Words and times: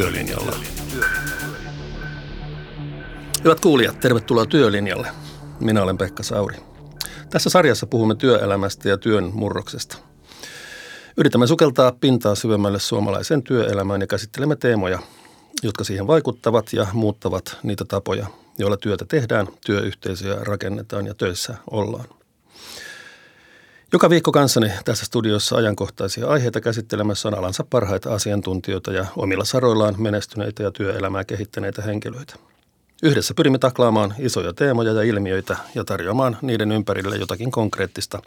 Työlinjalla. 0.00 0.56
Hyvät 3.44 3.60
kuulijat, 3.60 4.00
tervetuloa 4.00 4.46
Työlinjalle. 4.46 5.08
Minä 5.60 5.82
olen 5.82 5.98
Pekka 5.98 6.22
Sauri. 6.22 6.56
Tässä 7.30 7.50
sarjassa 7.50 7.86
puhumme 7.86 8.14
työelämästä 8.14 8.88
ja 8.88 8.98
työn 8.98 9.30
murroksesta. 9.32 9.96
Yritämme 11.16 11.46
sukeltaa 11.46 11.92
pintaa 11.92 12.34
syvemmälle 12.34 12.78
suomalaiseen 12.78 13.42
työelämään 13.42 14.00
ja 14.00 14.06
käsittelemme 14.06 14.56
teemoja, 14.56 14.98
jotka 15.62 15.84
siihen 15.84 16.06
vaikuttavat 16.06 16.72
ja 16.72 16.86
muuttavat 16.92 17.56
niitä 17.62 17.84
tapoja, 17.84 18.26
joilla 18.58 18.76
työtä 18.76 19.04
tehdään, 19.04 19.48
työyhteisöjä 19.66 20.36
rakennetaan 20.40 21.06
ja 21.06 21.14
töissä 21.14 21.54
ollaan. 21.70 22.19
Joka 23.92 24.10
viikko 24.10 24.32
kanssani 24.32 24.70
tässä 24.84 25.04
studiossa 25.04 25.56
ajankohtaisia 25.56 26.26
aiheita 26.28 26.60
käsittelemässä 26.60 27.28
on 27.28 27.38
alansa 27.38 27.64
parhaita 27.70 28.14
asiantuntijoita 28.14 28.92
ja 28.92 29.06
omilla 29.16 29.44
saroillaan 29.44 29.94
menestyneitä 29.98 30.62
ja 30.62 30.70
työelämää 30.70 31.24
kehittäneitä 31.24 31.82
henkilöitä. 31.82 32.34
Yhdessä 33.02 33.34
pyrimme 33.34 33.58
taklaamaan 33.58 34.14
isoja 34.18 34.52
teemoja 34.52 34.92
ja 34.92 35.02
ilmiöitä 35.02 35.56
ja 35.74 35.84
tarjoamaan 35.84 36.38
niiden 36.42 36.72
ympärille 36.72 37.16
jotakin 37.16 37.50
konkreettista 37.50 38.22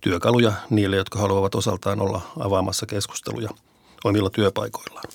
työkaluja 0.00 0.52
niille, 0.70 0.96
jotka 0.96 1.18
haluavat 1.18 1.54
osaltaan 1.54 2.00
olla 2.00 2.20
avaamassa 2.38 2.86
keskusteluja 2.86 3.50
omilla 4.04 4.30
työpaikoillaan. 4.30 5.08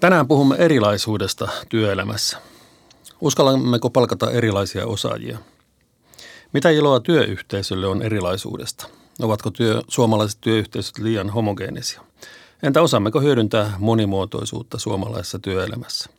Tänään 0.00 0.28
puhumme 0.28 0.56
erilaisuudesta 0.56 1.48
työelämässä. 1.68 2.38
Uskallammeko 3.20 3.90
palkata 3.90 4.30
erilaisia 4.30 4.86
osaajia– 4.86 5.38
mitä 6.52 6.70
iloa 6.70 7.00
työyhteisölle 7.00 7.86
on 7.86 8.02
erilaisuudesta? 8.02 8.86
Ovatko 9.22 9.50
työ, 9.50 9.82
suomalaiset 9.88 10.40
työyhteisöt 10.40 10.98
liian 10.98 11.30
homogeenisia? 11.30 12.00
Entä 12.62 12.82
osaammeko 12.82 13.20
hyödyntää 13.20 13.72
monimuotoisuutta 13.78 14.78
suomalaisessa 14.78 15.38
työelämässä? 15.38 16.10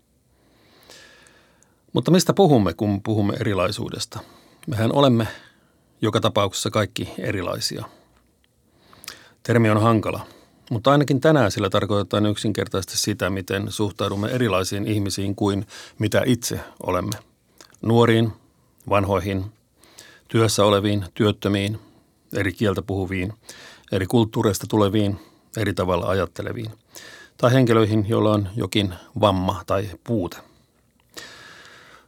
Mutta 1.94 2.12
mistä 2.12 2.34
puhumme, 2.34 2.74
kun 2.74 3.04
puhumme 3.04 3.34
erilaisuudesta? 3.40 4.20
Mehän 4.68 4.96
olemme 4.96 5.28
joka 6.02 6.20
tapauksessa 6.20 6.70
kaikki 6.70 7.10
erilaisia. 7.20 7.86
Termi 9.44 9.70
on 9.70 9.82
hankala, 9.82 10.28
mutta 10.72 10.92
ainakin 10.92 11.22
tänään 11.22 11.52
sillä 11.52 11.70
tarkoitetaan 11.70 12.26
yksinkertaisesti 12.26 12.98
sitä, 12.98 13.30
miten 13.30 13.72
suhtaudumme 13.72 14.28
erilaisiin 14.28 14.88
ihmisiin 14.88 15.36
kuin 15.36 15.68
mitä 16.00 16.22
itse 16.26 16.60
olemme. 16.84 17.16
Nuoriin, 17.82 18.32
vanhoihin– 18.90 19.46
työssä 20.32 20.66
oleviin, 20.66 21.06
työttömiin, 21.14 21.80
eri 22.34 22.54
kieltä 22.54 22.82
puhuviin, 22.82 23.34
eri 23.92 24.06
kulttuureista 24.06 24.68
tuleviin, 24.70 25.20
eri 25.58 25.74
tavalla 25.74 26.08
ajatteleviin 26.08 26.72
tai 27.38 27.54
henkilöihin, 27.54 28.06
joilla 28.10 28.32
on 28.32 28.50
jokin 28.56 28.94
vamma 29.22 29.64
tai 29.68 29.90
puute. 30.04 30.38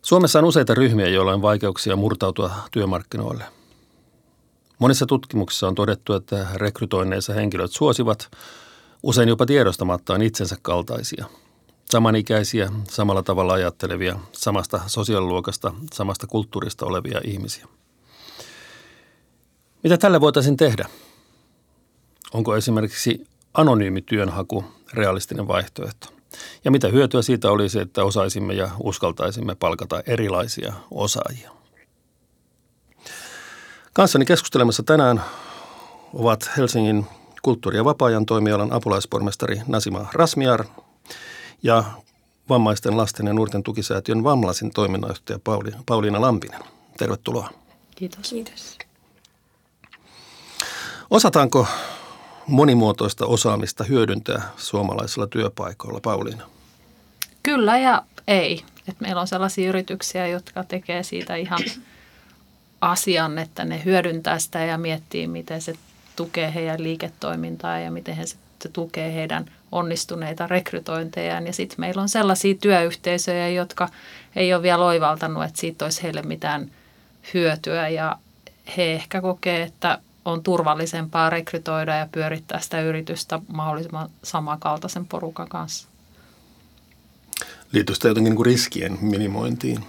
Suomessa 0.02 0.40
on 0.40 0.46
useita 0.46 0.74
ryhmiä, 0.74 1.08
joilla 1.08 1.34
on 1.34 1.42
vaikeuksia 1.42 1.96
murtautua 1.96 2.52
työmarkkinoille. 2.72 3.44
Monissa 4.80 5.06
tutkimuksissa 5.06 5.68
on 5.68 5.76
todettu, 5.76 6.14
että 6.14 6.48
rekrytoinneissa 6.56 7.34
henkilöt 7.34 7.72
suosivat 7.72 8.32
usein 9.04 9.30
jopa 9.30 9.46
tiedostamattaan 9.46 10.22
itsensä 10.22 10.56
kaltaisia– 10.62 11.26
samanikäisiä, 11.92 12.72
samalla 12.90 13.24
tavalla 13.24 13.54
ajattelevia, 13.54 14.20
samasta 14.32 14.82
sosiaaliluokasta, 14.88 15.74
samasta 15.94 16.28
kulttuurista 16.28 16.86
olevia 16.86 17.22
ihmisiä– 17.24 17.68
mitä 19.84 19.98
tälle 19.98 20.22
voitaisiin 20.22 20.58
tehdä? 20.58 20.90
Onko 22.34 22.56
esimerkiksi 22.56 23.28
anonyymi 23.54 24.02
työnhaku 24.02 24.66
realistinen 24.94 25.48
vaihtoehto? 25.48 26.08
Ja 26.66 26.72
mitä 26.72 26.88
hyötyä 26.88 27.22
siitä 27.22 27.52
olisi, 27.52 27.80
että 27.80 28.04
osaisimme 28.04 28.54
ja 28.54 28.70
uskaltaisimme 28.84 29.56
palkata 29.56 30.04
erilaisia 30.08 30.74
osaajia? 30.92 31.52
Kanssani 33.94 34.26
keskustelemassa 34.26 34.84
tänään 34.84 35.24
ovat 36.14 36.52
Helsingin 36.58 37.06
kulttuuri- 37.42 37.78
ja 37.78 37.86
vapaa-ajan 37.86 38.26
toimialan 38.26 38.74
apulaispormestari 38.74 39.62
Nasima 39.68 40.08
Rasmiar 40.14 40.66
ja 41.64 41.84
vammaisten 42.50 42.98
lasten 42.98 43.28
ja 43.28 43.34
nuorten 43.34 43.64
tukisäätiön 43.64 44.24
Vamlasin 44.24 44.72
toiminnanjohtaja 44.72 45.40
Pauli, 45.44 45.72
Pauliina 45.86 46.22
Lampinen. 46.22 46.62
Tervetuloa. 46.98 47.50
Kiitos. 47.96 48.30
Kiitos. 48.30 48.78
Osataanko 51.10 51.68
monimuotoista 52.48 53.26
osaamista 53.26 53.84
hyödyntää 53.84 54.42
suomalaisilla 54.58 55.28
työpaikoilla, 55.28 56.00
Pauliina? 56.00 56.44
Kyllä 57.44 57.78
ja 57.78 58.04
ei. 58.28 58.64
Et 58.88 59.00
meillä 59.00 59.22
on 59.22 59.28
sellaisia 59.28 59.70
yrityksiä, 59.70 60.28
jotka 60.28 60.64
tekee 60.64 61.04
siitä 61.04 61.36
ihan 61.36 61.60
asian, 62.82 63.38
että 63.38 63.66
ne 63.66 63.82
hyödyntää 63.86 64.40
sitä 64.40 64.60
ja 64.66 64.78
miettii, 64.78 65.28
miten 65.28 65.62
se 65.62 65.74
tukee 66.16 66.54
heidän 66.54 66.84
liiketoimintaa 66.84 67.80
ja 67.80 67.92
miten 67.92 68.28
se, 68.28 68.36
se 68.62 68.70
tukee 68.70 69.14
heidän 69.14 69.46
onnistuneita 69.72 70.48
rekrytointejaan. 70.48 71.48
Ja 71.48 71.54
sitten 71.54 71.80
meillä 71.80 72.02
on 72.02 72.10
sellaisia 72.10 72.56
työyhteisöjä, 72.62 73.50
jotka 73.50 73.90
ei 74.36 74.54
ole 74.54 74.64
vielä 74.64 74.86
oivaltanut, 74.86 75.44
että 75.44 75.60
siitä 75.60 75.86
olisi 75.86 76.04
heille 76.04 76.22
mitään 76.22 76.72
hyötyä 77.34 77.90
ja 77.90 78.18
he 78.78 78.94
ehkä 78.94 79.22
kokee, 79.22 79.62
että 79.64 80.00
on 80.26 80.44
turvallisempaa 80.44 81.30
rekrytoida 81.30 81.96
ja 81.96 82.08
pyörittää 82.12 82.60
sitä 82.60 82.82
yritystä 82.82 83.40
mahdollisimman 83.48 84.10
samankaltaisen 84.24 85.08
porukan 85.08 85.50
kanssa. 85.50 85.88
Liittyy 87.72 87.96
sitä 87.96 88.08
jotenkin 88.08 88.30
niin 88.30 88.36
kuin 88.36 88.46
riskien 88.46 88.98
minimointiin? 89.02 89.86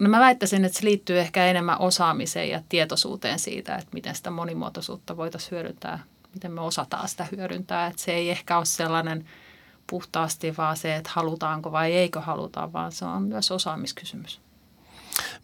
No 0.00 0.08
mä 0.08 0.20
väittäisin, 0.20 0.64
että 0.64 0.78
se 0.78 0.84
liittyy 0.84 1.18
ehkä 1.18 1.46
enemmän 1.46 1.80
osaamiseen 1.80 2.48
ja 2.48 2.62
tietoisuuteen 2.68 3.38
siitä, 3.38 3.76
että 3.76 3.90
miten 3.92 4.14
sitä 4.14 4.30
monimuotoisuutta 4.30 5.16
voitaisiin 5.16 5.50
hyödyntää, 5.50 6.04
miten 6.34 6.52
me 6.52 6.60
osataan 6.60 7.08
sitä 7.08 7.26
hyödyntää. 7.36 7.86
Että 7.86 8.02
se 8.02 8.12
ei 8.12 8.30
ehkä 8.30 8.56
ole 8.56 8.64
sellainen 8.64 9.24
puhtaasti 9.86 10.56
vaan 10.56 10.76
se, 10.76 10.96
että 10.96 11.10
halutaanko 11.14 11.72
vai 11.72 11.92
eikö 11.92 12.20
haluta, 12.20 12.72
vaan 12.72 12.92
se 12.92 13.04
on 13.04 13.22
myös 13.22 13.50
osaamiskysymys. 13.50 14.40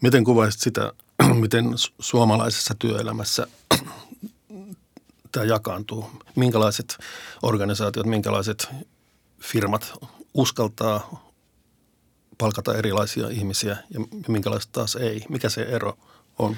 Miten 0.01 0.23
kuvaisit 0.23 0.61
sitä 0.61 0.91
miten 1.41 1.73
suomalaisessa 1.99 2.75
työelämässä 2.79 3.47
tämä 5.31 5.45
jakaantuu? 5.45 6.09
Minkälaiset 6.35 6.97
organisaatiot, 7.41 8.05
minkälaiset 8.05 8.67
firmat 9.41 9.93
uskaltaa 10.33 11.29
palkata 12.37 12.77
erilaisia 12.77 13.29
ihmisiä 13.29 13.77
ja 13.89 13.99
minkälaiset 14.27 14.71
taas 14.71 14.95
ei? 14.95 15.25
Mikä 15.29 15.49
se 15.49 15.61
ero 15.61 15.97
on? 16.39 16.55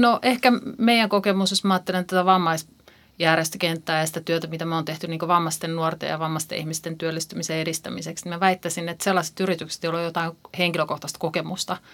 No 0.00 0.18
ehkä 0.22 0.52
meidän 0.78 1.08
kokemus, 1.08 1.50
jos 1.50 1.64
mä 1.64 1.74
ajattelen 1.74 2.06
tätä 2.06 2.24
vammaisjärjestökenttää 2.24 4.00
ja 4.00 4.06
sitä 4.06 4.20
työtä, 4.20 4.46
mitä 4.46 4.64
me 4.64 4.74
on 4.74 4.84
tehty 4.84 5.08
niin 5.08 5.20
vammaisten 5.20 5.76
nuorten 5.76 6.08
ja 6.08 6.18
vammaisten 6.18 6.58
ihmisten 6.58 6.98
työllistymisen 6.98 7.56
edistämiseksi, 7.56 8.24
niin 8.24 8.34
mä 8.34 8.40
väittäisin, 8.40 8.88
että 8.88 9.04
sellaiset 9.04 9.40
yritykset, 9.40 9.82
joilla 9.82 9.98
on 9.98 10.04
jotain 10.04 10.32
henkilökohtaista 10.58 11.18
kokemusta– 11.18 11.76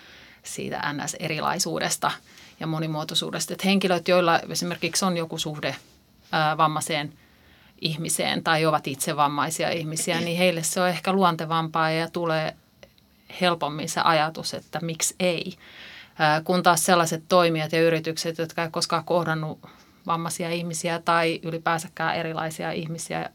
siitä 0.43 0.83
NS-erilaisuudesta 0.93 2.11
ja 2.61 2.67
monimuotoisuudesta. 2.67 3.53
Että 3.53 3.69
henkilöt, 3.69 4.09
joilla 4.09 4.39
esimerkiksi 4.39 5.05
on 5.05 5.17
joku 5.17 5.39
suhde 5.39 5.77
vammaiseen 6.59 7.13
ihmiseen 7.81 8.45
tai 8.45 8.67
ovat 8.67 8.87
itse 8.87 9.17
vammaisia 9.17 9.71
ihmisiä, 9.71 10.21
niin 10.21 10.39
heille 10.39 10.63
se 10.63 10.81
on 10.81 10.89
ehkä 10.89 11.13
luontevampaa 11.13 11.91
ja 11.91 12.11
tulee 12.11 12.57
helpommin 13.41 13.89
se 13.89 14.01
ajatus, 14.01 14.55
että 14.55 14.79
miksi 14.83 15.15
ei. 15.21 15.57
Kun 16.45 16.63
taas 16.63 16.85
sellaiset 16.85 17.25
toimijat 17.29 17.73
ja 17.73 17.83
yritykset, 17.83 18.39
jotka 18.39 18.63
ei 18.63 18.71
koskaan 18.71 19.05
kohdannut 19.05 19.59
vammaisia 20.07 20.51
ihmisiä 20.51 21.01
tai 21.05 21.41
ylipäänsäkään 21.43 22.17
erilaisia 22.17 22.73
ihmisiä 22.73 23.31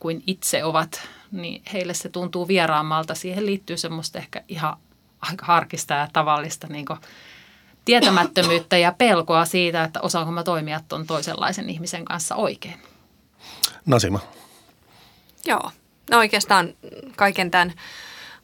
kuin 0.00 0.22
itse 0.26 0.64
ovat, 0.64 1.08
niin 1.32 1.62
heille 1.72 1.94
se 1.94 2.08
tuntuu 2.08 2.48
vieraammalta. 2.48 3.14
Siihen 3.14 3.46
liittyy 3.46 3.76
semmoista 3.76 4.18
ehkä 4.18 4.44
ihan 4.48 4.76
aika 5.20 5.46
harkista 5.46 5.94
ja 5.94 6.08
tavallista 6.12 6.66
niin 6.66 6.86
tietämättömyyttä 7.84 8.76
ja 8.76 8.92
pelkoa 8.92 9.44
siitä, 9.44 9.84
että 9.84 10.00
osaanko 10.00 10.32
mä 10.32 10.42
toimia 10.42 10.80
tuon 10.88 11.06
toisenlaisen 11.06 11.70
ihmisen 11.70 12.04
kanssa 12.04 12.34
oikein. 12.34 12.82
Nasima. 13.86 14.20
Joo, 15.44 15.70
no 16.10 16.18
oikeastaan 16.18 16.74
kaiken 17.16 17.50
tämän 17.50 17.72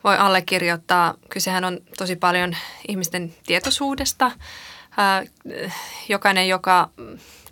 voi 0.05 0.17
allekirjoittaa. 0.17 1.15
Kysehän 1.31 1.65
on 1.65 1.81
tosi 1.99 2.17
paljon 2.17 2.57
ihmisten 2.89 3.35
tietoisuudesta, 3.47 4.31
jokainen, 6.09 6.49
joka 6.49 6.91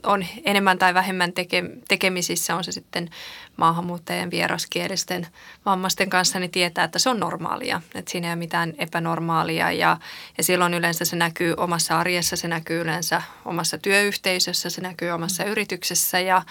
on 0.02 0.24
enemmän 0.44 0.78
tai 0.78 0.94
vähemmän 0.94 1.32
teke, 1.32 1.64
tekemisissä, 1.88 2.56
on 2.56 2.64
se 2.64 2.72
sitten 2.72 3.10
maahanmuuttajien 3.56 4.30
vieraskielisten 4.30 5.26
vammaisten 5.66 6.10
kanssa, 6.10 6.38
niin 6.38 6.50
tietää, 6.50 6.84
että 6.84 6.98
se 6.98 7.10
on 7.10 7.20
normaalia. 7.20 7.80
Että 7.94 8.10
siinä 8.10 8.28
ei 8.28 8.32
ole 8.32 8.38
mitään 8.38 8.72
epänormaalia 8.78 9.72
ja, 9.72 9.96
ja 10.38 10.44
silloin 10.44 10.74
yleensä 10.74 11.04
se 11.04 11.16
näkyy 11.16 11.54
omassa 11.56 11.98
arjessa, 11.98 12.36
se 12.36 12.48
näkyy 12.48 12.80
yleensä 12.80 13.22
omassa 13.44 13.78
työyhteisössä, 13.78 14.70
se 14.70 14.80
näkyy 14.80 15.10
omassa 15.10 15.44
yrityksessä 15.44 16.20
ja, 16.20 16.42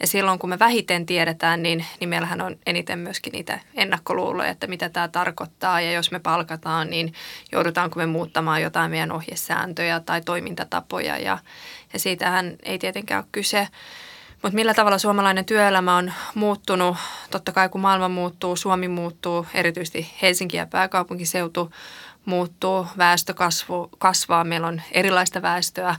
ja 0.00 0.06
silloin 0.06 0.38
kun 0.38 0.50
me 0.50 0.58
vähiten 0.58 1.06
tiedetään, 1.06 1.62
niin, 1.62 1.84
niin 2.00 2.08
meillähän 2.08 2.40
on 2.40 2.56
eniten 2.66 2.98
myöskin 2.98 3.32
niitä 3.32 3.60
ennakkoluuloja, 3.74 4.50
että 4.50 4.66
mitä 4.66 4.88
tämä 4.88 5.08
tarkoittaa 5.08 5.80
ja 5.80 5.92
jos 5.92 6.10
me 6.10 6.18
palkataan, 6.18 6.90
niin 6.90 7.14
joudutaanko 7.52 7.98
me 7.98 8.06
muuttamaan 8.06 8.62
jotain 8.62 8.90
meidän 8.90 9.12
ohjesääntöjä 9.12 10.00
tai 10.00 10.20
toimintatapoja 10.20 11.18
ja, 11.18 11.38
ja 11.94 12.00
siitähän 12.00 12.56
ei 12.62 12.78
tietenkään 12.78 13.22
ole 13.22 13.28
kyse. 13.32 13.68
Mutta 14.42 14.54
millä 14.54 14.74
tavalla 14.74 14.98
suomalainen 14.98 15.44
työelämä 15.44 15.96
on 15.96 16.12
muuttunut? 16.34 16.96
Totta 17.30 17.52
kai 17.52 17.68
kun 17.68 17.80
maailma 17.80 18.08
muuttuu, 18.08 18.56
Suomi 18.56 18.88
muuttuu, 18.88 19.46
erityisesti 19.54 20.14
Helsinki 20.22 20.56
ja 20.56 20.66
pääkaupunkiseutu 20.66 21.72
muuttuu, 22.24 22.86
väestö 22.98 23.34
kasvu, 23.34 23.88
kasvaa, 23.98 24.44
meillä 24.44 24.66
on 24.66 24.82
erilaista 24.92 25.42
väestöä. 25.42 25.96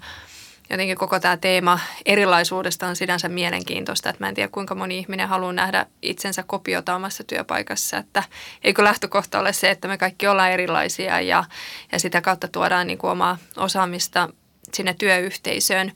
Jotenkin 0.69 0.97
koko 0.97 1.19
tämä 1.19 1.38
teema 1.38 1.80
erilaisuudesta 2.06 2.88
on 2.88 2.95
sinänsä 2.95 3.30
mielenkiintoista, 3.30 4.09
että 4.09 4.24
mä 4.24 4.30
en 4.30 4.36
tiedä 4.36 4.50
kuinka 4.51 4.75
moni 4.75 4.97
ihminen 4.97 5.30
haluaa 5.30 5.53
nähdä 5.53 5.86
itsensä 6.01 6.44
kopiota 6.44 6.95
omassa 6.95 7.24
työpaikassa, 7.24 7.97
että 7.97 8.24
eikö 8.63 8.83
lähtökohta 8.83 9.39
ole 9.39 9.53
se, 9.53 9.69
että 9.69 9.88
me 9.88 9.97
kaikki 9.97 10.27
ollaan 10.27 10.51
erilaisia 10.51 11.21
ja, 11.21 11.44
ja 11.92 12.00
sitä 12.00 12.21
kautta 12.21 12.47
tuodaan 12.47 12.88
niin 12.88 12.97
kuin 12.97 13.12
omaa 13.12 13.38
osaamista 13.57 14.30
sinne 14.75 14.94
työyhteisöön. 14.94 15.92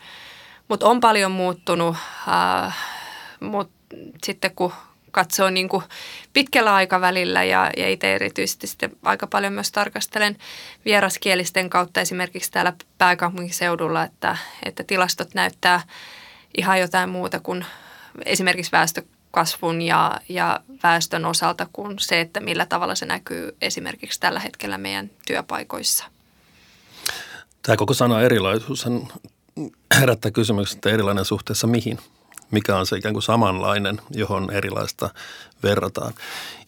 Mutta 0.67 0.89
on 0.89 0.99
paljon 0.99 1.31
muuttunut, 1.31 1.97
äh, 2.27 2.77
mutta 3.39 3.95
sitten 4.23 4.55
kun 4.55 4.73
katsoo 5.11 5.49
niin 5.49 5.69
kuin 5.69 5.83
pitkällä 6.33 6.75
aikavälillä 6.75 7.43
ja, 7.43 7.71
ja 7.77 7.89
itse 7.89 8.15
erityisesti 8.15 8.67
sitten 8.67 8.91
aika 9.03 9.27
paljon 9.27 9.53
myös 9.53 9.71
tarkastelen 9.71 10.37
vieraskielisten 10.85 11.69
kautta 11.69 12.01
esimerkiksi 12.01 12.51
täällä 12.51 12.73
pääkaupunkiseudulla, 12.97 14.03
että, 14.03 14.37
että 14.65 14.83
tilastot 14.83 15.33
näyttää 15.33 15.81
ihan 16.57 16.79
jotain 16.79 17.09
muuta 17.09 17.39
kuin 17.39 17.65
esimerkiksi 18.25 18.71
väestökasvun 18.71 19.81
ja, 19.81 20.19
ja 20.29 20.59
väestön 20.83 21.25
osalta 21.25 21.67
kuin 21.73 21.99
se, 21.99 22.21
että 22.21 22.39
millä 22.39 22.65
tavalla 22.65 22.95
se 22.95 23.05
näkyy 23.05 23.55
esimerkiksi 23.61 24.19
tällä 24.19 24.39
hetkellä 24.39 24.77
meidän 24.77 25.09
työpaikoissa. 25.27 26.05
Tämä 27.69 27.77
koko 27.77 27.94
sana 27.94 28.21
erilaisuus 28.21 28.86
herättää 30.00 30.31
kysymyksen, 30.31 30.77
että 30.77 30.89
erilainen 30.89 31.25
suhteessa 31.25 31.68
mihin? 31.68 32.00
Mikä 32.51 32.77
on 32.77 32.86
se 32.86 32.98
ikään 32.98 33.13
kuin 33.13 33.24
samanlainen, 33.24 34.01
johon 34.12 34.51
erilaista 34.51 35.10
verrataan? 35.63 36.13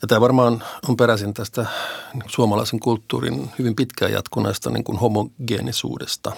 Ja 0.01 0.07
tämä 0.07 0.21
varmaan 0.21 0.63
on 0.89 0.97
peräisin 0.97 1.33
tästä 1.33 1.65
suomalaisen 2.27 2.79
kulttuurin 2.79 3.51
hyvin 3.59 3.75
pitkään 3.75 4.11
jatkuneesta 4.11 4.69
niin 4.69 4.83
kuin 4.83 4.99
homogeenisuudesta. 4.99 6.31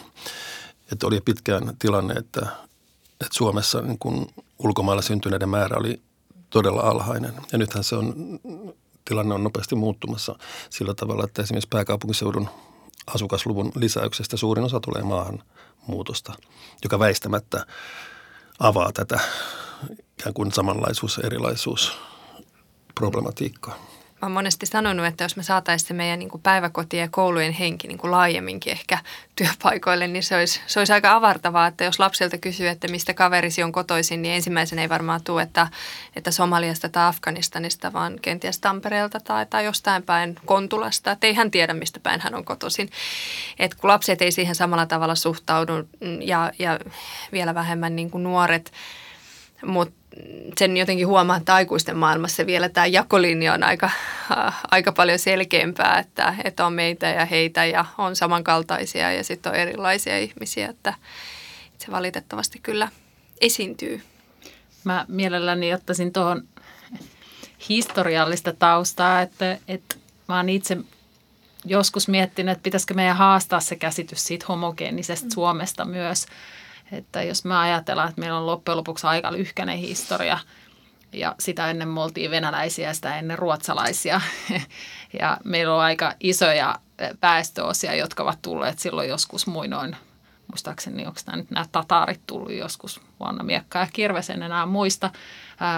Että 0.92 1.08
oli 1.08 1.22
pitkään 1.22 1.76
tilanne, 1.80 2.14
että, 2.14 2.42
että 3.12 3.34
Suomessa 3.38 3.82
niin 3.82 4.00
kuin 4.00 4.26
ulkomailla 4.60 5.02
syntyneiden 5.02 5.50
määrä 5.50 5.78
oli 5.78 6.02
todella 6.50 6.82
alhainen. 6.82 7.34
Ja 7.52 7.58
nythän 7.58 7.84
se 7.84 7.96
on, 7.96 8.40
tilanne 9.06 9.36
on 9.36 9.44
nopeasti 9.44 9.76
muuttumassa 9.76 10.36
sillä 10.70 10.94
tavalla, 10.94 11.24
että 11.24 11.42
esimerkiksi 11.42 11.70
pääkaupunkiseudun 11.70 12.50
asukasluvun 13.08 13.72
lisäyksestä 13.76 14.38
suurin 14.38 14.66
osa 14.66 14.80
tulee 14.80 15.04
maahan 15.04 15.44
muutosta, 15.88 16.34
joka 16.84 17.00
väistämättä 17.00 17.66
avaa 18.60 18.92
tätä 18.92 19.20
ikään 20.20 20.34
kuin 20.34 20.52
samanlaisuus- 20.52 21.18
ja 21.18 21.24
erilaisuus 21.26 21.98
oon 24.24 24.32
monesti 24.32 24.66
sanonut, 24.66 25.06
että 25.06 25.24
jos 25.24 25.36
me 25.36 25.44
saataisiin 25.44 25.88
se 25.88 25.94
meidän 25.94 26.20
niin 26.20 26.30
kuin 26.30 26.42
päiväkotien 26.42 27.02
ja 27.02 27.08
koulujen 27.12 27.54
henki 27.54 27.88
niin 27.88 27.98
kuin 27.98 28.12
laajemminkin 28.12 28.72
ehkä 28.72 28.98
työpaikoille, 29.36 30.08
niin 30.08 30.24
se 30.24 30.36
olisi, 30.36 30.62
se 30.68 30.80
olisi 30.80 30.94
aika 30.94 31.16
avartavaa, 31.16 31.68
että 31.68 31.84
jos 31.84 32.00
lapsilta 32.00 32.38
kysyy, 32.38 32.68
että 32.68 32.88
mistä 32.88 33.14
kaverisi 33.14 33.64
on 33.64 33.72
kotoisin, 33.72 34.22
niin 34.22 34.36
ensimmäisenä 34.36 34.82
ei 34.82 34.90
varmaan 34.90 35.24
tule, 35.24 35.42
että, 35.42 35.68
että 36.16 36.32
Somaliasta 36.32 36.90
tai 36.90 37.08
Afganistanista, 37.08 37.94
vaan 37.94 38.20
kenties 38.22 38.60
Tampereelta 38.60 39.20
tai, 39.20 39.46
tai 39.46 39.66
jostain 39.66 40.04
päin 40.04 40.36
Kontulasta, 40.46 41.12
että 41.12 41.28
ei 41.28 41.34
hän 41.34 41.52
tiedä, 41.52 41.74
mistä 41.74 42.00
päin 42.00 42.22
hän 42.22 42.36
on 42.36 42.46
kotoisin. 42.46 42.90
Et 43.60 43.76
kun 43.76 43.88
lapset 43.88 44.22
ei 44.22 44.32
siihen 44.32 44.56
samalla 44.56 44.86
tavalla 44.86 45.16
suhtaudu 45.16 45.74
ja, 46.22 46.52
ja 46.60 46.80
vielä 47.32 47.56
vähemmän 47.56 47.96
niin 47.96 48.12
kuin 48.12 48.24
nuoret, 48.24 48.72
mutta 49.66 50.04
sen 50.58 50.78
jotenkin 50.78 51.08
huomaa, 51.08 51.38
että 51.38 51.54
aikuisten 51.54 51.98
maailmassa 51.98 52.46
vielä 52.46 52.70
tämä 52.70 52.86
jakolinja 52.86 53.54
on 53.54 53.64
aika, 53.64 53.90
äh, 54.38 54.60
aika 54.72 54.92
paljon 54.92 55.20
selkeämpää, 55.20 56.00
että, 56.00 56.36
että 56.44 56.66
on 56.66 56.74
meitä 56.74 57.08
ja 57.08 57.26
heitä 57.26 57.66
ja 57.66 57.86
on 57.98 58.16
samankaltaisia 58.16 59.12
ja 59.12 59.24
sitten 59.24 59.52
on 59.52 59.58
erilaisia 59.58 60.20
ihmisiä, 60.20 60.70
että 60.70 60.94
se 61.78 61.92
valitettavasti 61.92 62.60
kyllä 62.64 62.90
esiintyy. 63.42 64.02
Mä 64.84 65.06
mielelläni 65.08 65.74
ottaisin 65.74 66.14
tuohon 66.14 66.48
historiallista 67.70 68.54
taustaa, 68.54 69.22
että, 69.22 69.58
että 69.68 69.96
mä 70.28 70.38
oon 70.38 70.50
itse 70.50 70.78
joskus 71.66 72.08
miettinyt, 72.08 72.52
että 72.52 72.64
pitäisikö 72.64 72.94
meidän 72.94 73.18
haastaa 73.18 73.60
se 73.60 73.76
käsitys 73.76 74.28
siitä 74.28 74.46
homogeenisesta 74.50 75.26
mm. 75.26 75.32
Suomesta 75.32 75.86
myös– 75.86 76.26
että 76.94 77.24
jos 77.24 77.46
me 77.46 77.58
ajatellaan, 77.58 78.10
että 78.10 78.22
meillä 78.22 78.38
on 78.38 78.46
loppujen 78.46 78.78
lopuksi 78.78 79.08
aika 79.08 79.32
lyhkäinen 79.32 79.78
historia 79.78 80.40
ja 81.14 81.36
sitä 81.40 81.70
ennen 81.70 81.88
me 81.88 82.02
oltiin 82.02 82.32
venäläisiä 82.32 82.88
ja 82.88 82.94
sitä 82.94 83.20
ennen 83.20 83.40
ruotsalaisia. 83.40 84.22
ja 85.20 85.38
meillä 85.44 85.76
on 85.76 85.82
aika 85.82 86.14
isoja 86.20 86.80
väestöosia, 87.22 87.96
jotka 87.96 88.24
ovat 88.24 88.42
tulleet 88.42 88.80
silloin 88.80 89.10
joskus 89.10 89.48
muinoin 89.48 89.96
muistaakseni 90.54 91.06
onko 91.06 91.20
nämä 91.26 91.38
nyt 91.38 91.52
nämä 91.52 91.66
tataarit 91.72 92.22
tullut 92.28 92.54
joskus 92.54 93.02
vuonna 93.20 93.44
Miekka 93.44 93.80
ja 93.80 93.88
Kirves, 93.94 94.30
en 94.30 94.44
enää 94.44 94.66
muista. 94.66 95.10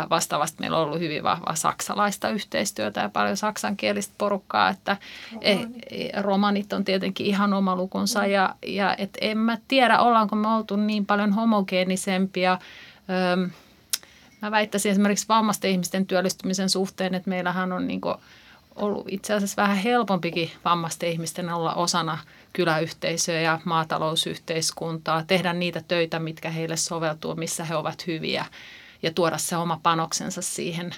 Vastaavasti 0.09 0.57
meillä 0.59 0.77
on 0.77 0.83
ollut 0.83 0.99
hyvin 0.99 1.23
vahvaa 1.23 1.55
saksalaista 1.55 2.29
yhteistyötä 2.29 3.01
ja 3.01 3.09
paljon 3.09 3.37
saksankielistä 3.37 4.13
porukkaa, 4.17 4.69
että 4.69 4.97
romanit, 5.31 5.83
e, 5.89 6.21
romanit 6.21 6.73
on 6.73 6.85
tietenkin 6.85 7.25
ihan 7.25 7.53
oma 7.53 7.75
lukunsa 7.75 8.19
mm. 8.19 8.29
ja, 8.29 8.55
ja 8.67 8.95
et 8.97 9.17
en 9.21 9.37
mä 9.37 9.57
tiedä, 9.67 9.99
ollaanko 9.99 10.35
me 10.35 10.47
oltu 10.47 10.75
niin 10.75 11.05
paljon 11.05 11.33
homogeenisempia. 11.33 12.59
mä 14.41 14.51
väittäisin 14.51 14.91
esimerkiksi 14.91 15.27
vammaisten 15.27 15.71
ihmisten 15.71 16.05
työllistymisen 16.05 16.69
suhteen, 16.69 17.15
että 17.15 17.29
meillähän 17.29 17.71
on 17.71 17.87
niin 17.87 18.01
ollut 18.75 19.05
itse 19.09 19.33
asiassa 19.33 19.61
vähän 19.61 19.77
helpompikin 19.77 20.51
vammaisten 20.65 21.09
ihmisten 21.09 21.49
olla 21.49 21.73
osana 21.73 22.17
kyläyhteisöä 22.53 23.41
ja 23.41 23.59
maatalousyhteiskuntaa, 23.65 25.23
tehdä 25.23 25.53
niitä 25.53 25.81
töitä, 25.87 26.19
mitkä 26.19 26.49
heille 26.49 26.77
soveltuu, 26.77 27.35
missä 27.35 27.63
he 27.63 27.75
ovat 27.75 28.07
hyviä 28.07 28.45
ja 29.03 29.13
tuoda 29.13 29.37
se 29.37 29.57
oma 29.57 29.79
panoksensa 29.83 30.41
siihen. 30.41 30.95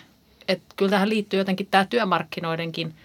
Et 0.47 0.61
kyllä 0.75 0.89
tähän 0.89 1.09
liittyy 1.09 1.39
jotenkin 1.39 1.67
tämä 1.71 1.85
työmarkkinoidenkin 1.85 2.95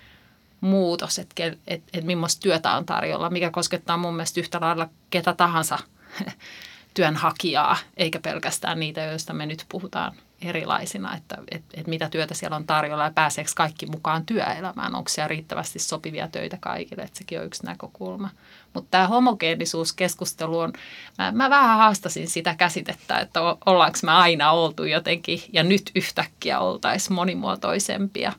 muutos, 0.61 1.19
että 1.19 1.45
et, 1.45 1.59
et, 1.67 1.83
et 1.93 2.05
millaista 2.05 2.41
työtä 2.41 2.73
on 2.73 2.87
tarjolla, 2.87 3.31
mikä 3.31 3.51
koskettaa 3.51 3.97
mun 3.97 4.15
mielestä 4.15 4.41
yhtä 4.41 4.61
lailla 4.61 4.89
ketä 5.11 5.33
tahansa 5.33 5.79
työnhakijaa, 6.95 7.77
eikä 7.97 8.21
pelkästään 8.21 8.81
niitä, 8.81 9.01
joista 9.01 9.33
me 9.33 9.47
nyt 9.47 9.65
puhutaan 9.69 10.13
erilaisina, 10.45 11.17
että, 11.17 11.37
että, 11.51 11.69
että 11.75 11.91
mitä 11.91 12.09
työtä 12.09 12.35
siellä 12.35 12.57
on 12.57 12.67
tarjolla 12.67 13.05
ja 13.05 13.11
pääseekö 13.15 13.51
kaikki 13.57 13.87
mukaan 13.87 14.27
työelämään, 14.27 14.95
onko 14.95 15.09
siellä 15.09 15.29
riittävästi 15.29 15.79
sopivia 15.79 16.29
töitä 16.29 16.59
kaikille, 16.61 17.03
että 17.03 17.19
sekin 17.19 17.41
on 17.41 17.47
yksi 17.47 17.67
näkökulma. 17.67 18.31
Mutta 18.75 18.89
tämä 18.91 19.07
homogeenisuuskeskustelu 19.07 20.59
on, 20.59 20.73
mä, 21.19 21.33
mä 21.33 21.51
vähän 21.51 21.79
haastasin 21.79 22.29
sitä 22.29 22.55
käsitettä, 22.55 23.19
että 23.19 23.41
ollaanko 23.67 23.99
me 24.03 24.13
aina 24.13 24.51
oltu 24.51 24.85
jotenkin 24.85 25.43
ja 25.53 25.63
nyt 25.63 25.91
yhtäkkiä 25.95 26.59
oltaisiin 26.61 27.15
monimuotoisempia. 27.15 28.33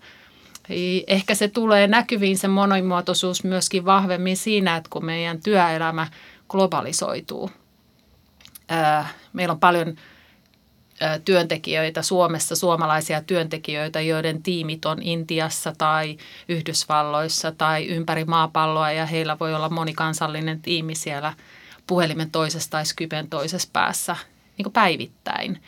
Ehkä 1.07 1.35
se 1.35 1.47
tulee 1.47 1.87
näkyviin 1.87 2.37
se 2.37 2.47
monimuotoisuus 2.47 3.43
myöskin 3.43 3.85
vahvemmin 3.85 4.37
siinä, 4.37 4.75
että 4.75 4.89
kun 4.89 5.05
meidän 5.05 5.41
työelämä 5.41 6.07
globalisoituu. 6.49 7.51
Meillä 9.33 9.51
on 9.51 9.59
paljon 9.59 9.95
työntekijöitä 11.25 12.01
Suomessa, 12.01 12.55
suomalaisia 12.55 13.21
työntekijöitä, 13.21 14.01
joiden 14.01 14.43
tiimit 14.43 14.85
on 14.85 15.01
Intiassa 15.01 15.73
tai 15.77 16.17
Yhdysvalloissa 16.49 17.51
tai 17.51 17.87
ympäri 17.87 18.25
maapalloa 18.25 18.91
ja 18.91 19.05
heillä 19.05 19.39
voi 19.39 19.55
olla 19.55 19.69
monikansallinen 19.69 20.61
tiimi 20.61 20.95
siellä 20.95 21.33
puhelimen 21.87 22.31
toisessa 22.31 22.69
tai 22.69 22.85
Skypen 22.85 23.29
toisessa 23.29 23.69
päässä 23.73 24.15
niin 24.57 24.63
kuin 24.63 24.73
päivittäin. 24.73 25.61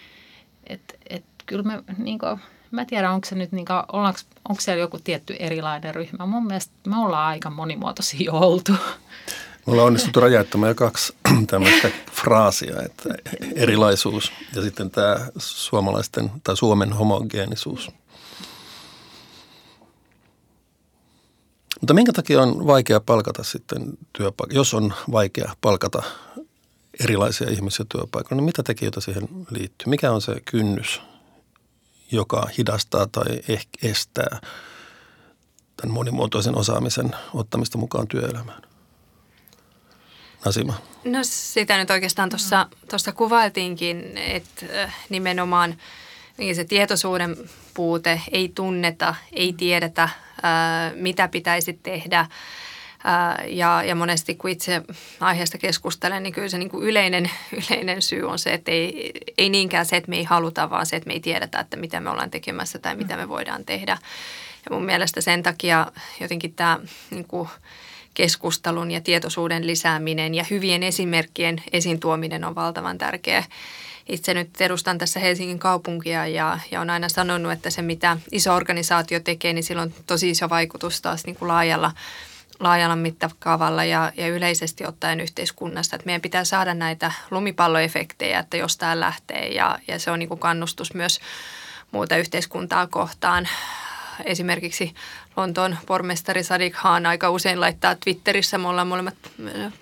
Et, 0.68 1.00
et, 1.10 1.24
kyllä 1.46 1.64
me, 1.64 1.84
niin 1.98 2.20
kuin, 2.20 2.40
mä 2.72 2.86
tiedän, 2.86 3.12
onko 3.12 3.28
se 3.28 3.36
nyt, 3.36 3.52
niin 3.52 3.66
kuin, 3.66 3.84
onko 4.50 4.62
siellä 4.62 4.82
joku 4.82 5.00
tietty 5.00 5.36
erilainen 5.40 5.96
ryhmä. 5.96 6.26
Mun 6.26 6.48
mielestä 6.48 6.74
me 6.88 6.98
ollaan 6.98 7.28
aika 7.28 7.50
monimuotoisia 7.50 8.32
oltu. 8.32 8.74
Mulla 9.66 9.82
on 9.82 9.88
onnistuttu 9.88 10.20
räjäyttämään 10.20 10.70
jo 10.70 10.76
kaksi 10.76 11.14
tämmöistä 11.48 11.90
fraasia, 12.12 12.82
että 12.82 13.10
erilaisuus 13.56 14.32
ja 14.56 14.62
sitten 14.62 14.92
tämä 14.92 15.28
suomalaisten 15.38 16.32
tai 16.44 16.58
Suomen 16.58 16.94
homogeenisuus. 16.94 17.92
Mutta 21.82 21.94
minkä 21.94 22.14
takia 22.14 22.42
on 22.42 22.68
vaikea 22.68 23.00
palkata 23.00 23.44
sitten 23.44 23.82
työpaikka, 24.14 24.56
jos 24.56 24.74
on 24.74 24.94
vaikea 25.12 25.56
palkata 25.62 26.04
erilaisia 27.00 27.50
ihmisiä 27.50 27.86
työpaikoilla, 27.90 28.36
niin 28.36 28.46
mitä 28.46 28.64
tekijöitä 28.64 29.02
siihen 29.02 29.28
liittyy? 29.50 29.90
Mikä 29.90 30.12
on 30.12 30.22
se 30.22 30.42
kynnys, 30.46 31.02
joka 32.12 32.50
hidastaa 32.58 33.08
tai 33.08 33.40
ehkä 33.48 33.78
estää 33.84 34.40
tämän 35.76 35.94
monimuotoisen 35.94 36.58
osaamisen 36.58 37.16
ottamista 37.34 37.78
mukaan 37.78 38.08
työelämään? 38.08 38.65
Nasima. 40.46 40.74
No 41.04 41.20
sitä 41.22 41.78
nyt 41.78 41.92
oikeastaan 41.92 42.30
tuossa, 42.30 42.68
tuossa 42.90 43.12
kuvailtiinkin, 43.12 44.18
että 44.18 44.66
äh, 44.84 44.96
nimenomaan 45.10 45.78
niin 46.38 46.56
se 46.56 46.64
tietoisuuden 46.64 47.38
puute, 47.74 48.22
ei 48.32 48.52
tunneta, 48.56 49.16
ei 49.34 49.54
tiedetä, 49.54 50.04
äh, 50.04 50.12
mitä 50.96 51.28
pitäisi 51.28 51.80
tehdä. 51.84 52.20
Äh, 52.20 52.28
ja, 53.48 53.84
ja 53.84 53.96
monesti 53.96 54.36
kun 54.36 54.50
itse 54.50 54.82
aiheesta 55.20 55.58
keskustelen, 55.58 56.24
niin 56.24 56.34
kyllä 56.34 56.50
se 56.50 56.58
niin 56.58 56.70
kuin 56.70 56.84
yleinen, 56.84 57.32
yleinen 57.70 58.02
syy 58.02 58.24
on 58.24 58.40
se, 58.40 58.54
että 58.54 58.72
ei, 58.72 59.12
ei 59.38 59.50
niinkään 59.50 59.86
se, 59.86 59.98
että 59.98 60.10
me 60.10 60.18
ei 60.18 60.24
haluta, 60.24 60.70
vaan 60.70 60.86
se, 60.86 60.96
että 60.96 61.08
me 61.08 61.14
ei 61.14 61.20
tiedetä, 61.20 61.60
että 61.60 61.78
mitä 61.78 62.00
me 62.00 62.10
ollaan 62.10 62.32
tekemässä 62.32 62.80
tai 62.80 62.96
mitä 62.96 63.18
me 63.18 63.30
voidaan 63.30 63.66
tehdä. 63.66 63.98
Ja 64.66 64.76
mun 64.76 64.86
mielestä 64.86 65.22
sen 65.22 65.44
takia 65.44 65.92
jotenkin 66.20 66.54
tämä 66.54 66.80
niin 67.12 67.28
kuin 67.28 67.50
keskustelun 68.16 68.92
ja 68.92 69.02
tietoisuuden 69.02 69.68
lisääminen 69.68 70.36
ja 70.36 70.46
hyvien 70.50 70.84
esimerkkien 70.84 71.64
esiin 71.74 72.00
tuominen 72.00 72.44
on 72.44 72.56
valtavan 72.56 72.98
tärkeä. 72.98 73.44
Itse 74.10 74.34
nyt 74.34 74.62
edustan 74.62 74.98
tässä 74.98 75.20
Helsingin 75.20 75.60
kaupunkia 75.60 76.28
ja, 76.28 76.60
ja 76.72 76.82
on 76.82 76.90
aina 76.90 77.10
sanonut, 77.10 77.52
että 77.52 77.70
se 77.70 77.82
mitä 77.82 78.18
iso 78.32 78.56
organisaatio 78.56 79.20
tekee, 79.20 79.54
niin 79.54 79.64
sillä 79.64 79.82
on 79.82 79.94
tosi 80.08 80.30
iso 80.30 80.50
vaikutus 80.50 81.02
taas 81.02 81.26
niin 81.26 81.36
kuin 81.36 81.48
laajalla, 81.48 81.92
laajalla 82.60 82.96
mittakaavalla 82.96 83.84
ja, 83.84 84.12
ja 84.18 84.28
yleisesti 84.28 84.86
ottaen 84.86 85.20
yhteiskunnassa. 85.20 85.96
Että 85.96 86.06
meidän 86.06 86.22
pitää 86.22 86.44
saada 86.44 86.74
näitä 86.74 87.12
lumipalloefektejä, 87.32 88.40
että 88.40 88.58
jos 88.58 88.78
tämä 88.78 89.00
lähtee 89.00 89.48
ja, 89.48 89.80
ja 89.88 90.00
se 90.00 90.12
on 90.12 90.20
niin 90.20 90.30
kuin 90.30 90.40
kannustus 90.40 90.94
myös 90.94 91.20
muuta 91.92 92.18
yhteiskuntaa 92.18 92.88
kohtaan 92.88 93.48
esimerkiksi 94.24 94.94
Lontoon 95.38 95.78
pormestari 95.86 96.44
Sadik 96.44 96.76
Haan 96.76 97.06
aika 97.06 97.30
usein 97.30 97.62
laittaa 97.62 97.96
Twitterissä, 97.96 98.58
me 98.58 98.68
ollaan 98.68 98.88
molemmat 98.88 99.16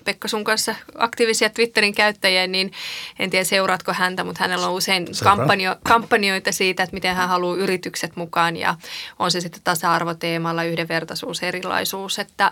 Pekka 0.06 0.28
sun 0.28 0.44
kanssa 0.44 0.75
aktiivisia 0.98 1.50
Twitterin 1.50 1.96
käyttäjiä, 1.96 2.48
niin 2.48 2.72
en 3.20 3.30
tiedä 3.30 3.44
seuraatko 3.44 3.94
häntä, 3.94 4.24
mutta 4.24 4.44
hänellä 4.44 4.68
on 4.68 4.74
usein 4.74 5.08
kampanjo, 5.24 5.75
kampanjoita 5.84 6.52
siitä, 6.52 6.84
että 6.84 6.94
miten 6.94 7.16
hän 7.16 7.30
haluaa 7.30 7.58
yritykset 7.58 8.16
mukaan 8.16 8.58
ja 8.58 8.75
on 9.20 9.32
se 9.32 9.42
sitten 9.42 9.62
tasa-arvoteemalla, 9.63 10.63
yhdenvertaisuus, 10.63 11.44
erilaisuus, 11.44 12.20
että, 12.20 12.52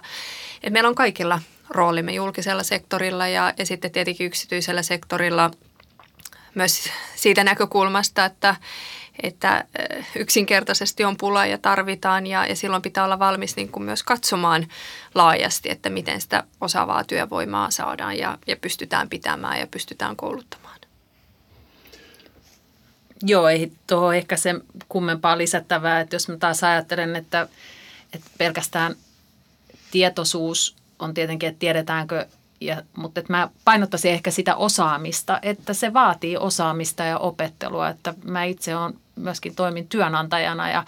että 0.56 0.70
meillä 0.70 0.90
on 0.90 0.96
kaikilla 0.96 1.40
roolimme 1.70 2.12
julkisella 2.12 2.64
sektorilla 2.64 3.28
ja, 3.28 3.54
ja 3.58 3.66
sitten 3.66 3.92
tietenkin 3.92 4.28
yksityisellä 4.28 4.82
sektorilla 4.82 5.52
myös 6.56 6.90
siitä 7.16 7.44
näkökulmasta, 7.44 8.26
että 8.26 8.56
että 9.24 9.66
yksinkertaisesti 10.16 11.06
on 11.06 11.18
pula 11.18 11.46
ja 11.46 11.58
tarvitaan 11.58 12.28
ja, 12.28 12.46
ja 12.46 12.56
silloin 12.56 12.82
pitää 12.82 13.04
olla 13.04 13.20
valmis 13.20 13.56
niin 13.56 13.72
kuin 13.72 13.84
myös 13.84 14.04
katsomaan 14.04 14.68
laajasti, 15.16 15.72
että 15.72 15.90
miten 15.90 16.22
sitä 16.22 16.44
osaavaa 16.62 17.04
työvoimaa 17.04 17.72
saadaan 17.72 18.18
ja, 18.18 18.38
ja 18.48 18.56
pystytään 18.56 19.10
pitämään 19.10 19.60
ja 19.60 19.68
pystytään 19.68 20.16
kouluttamaan. 20.16 20.80
Joo, 23.24 23.48
ei 23.48 23.72
tuohon 23.88 24.16
ehkä 24.16 24.38
se 24.38 24.56
kummempaa 24.90 25.38
lisättävää, 25.38 26.00
että 26.00 26.16
jos 26.16 26.30
mä 26.30 26.38
taas 26.38 26.64
ajattelen, 26.64 27.16
että, 27.16 27.48
että 28.14 28.28
pelkästään 28.38 28.96
tietoisuus 29.92 30.76
on 31.00 31.14
tietenkin, 31.14 31.50
että 31.50 31.60
tiedetäänkö 31.60 32.26
ja, 32.62 32.84
mutta 32.98 33.20
että 33.20 33.34
mä 33.34 33.50
painottaisin 33.66 34.12
ehkä 34.12 34.32
sitä 34.32 34.56
osaamista, 34.56 35.40
että 35.42 35.74
se 35.74 35.94
vaatii 35.94 36.38
osaamista 36.38 37.04
ja 37.04 37.18
opettelua. 37.18 37.90
Että 37.90 38.14
mä 38.24 38.44
itse 38.44 38.76
on 38.76 39.00
myöskin 39.16 39.56
toimin 39.56 39.88
työnantajana 39.88 40.70
ja, 40.70 40.86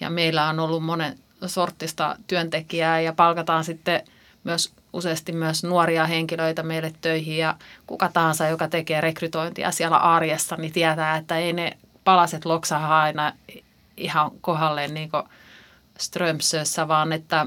ja 0.00 0.10
meillä 0.10 0.48
on 0.48 0.60
ollut 0.60 0.84
monen 0.84 1.18
sortista 1.46 2.16
työntekijää 2.26 3.00
ja 3.00 3.12
palkataan 3.12 3.64
sitten 3.64 4.02
myös 4.44 4.72
useasti 4.92 5.32
myös 5.32 5.64
nuoria 5.64 6.06
henkilöitä 6.06 6.62
meille 6.62 6.92
töihin 7.00 7.38
ja 7.38 7.54
kuka 7.86 8.10
tahansa, 8.12 8.48
joka 8.48 8.68
tekee 8.68 9.00
rekrytointia 9.00 9.70
siellä 9.70 9.96
arjessa, 9.96 10.56
niin 10.56 10.72
tietää, 10.72 11.16
että 11.16 11.36
ei 11.36 11.52
ne 11.52 11.78
palaset 12.04 12.44
loksaa 12.44 13.00
aina 13.02 13.32
ihan 13.96 14.30
kohdalleen 14.40 14.94
niin 14.94 15.10
Strömsössä, 15.98 16.88
vaan 16.88 17.12
että 17.12 17.46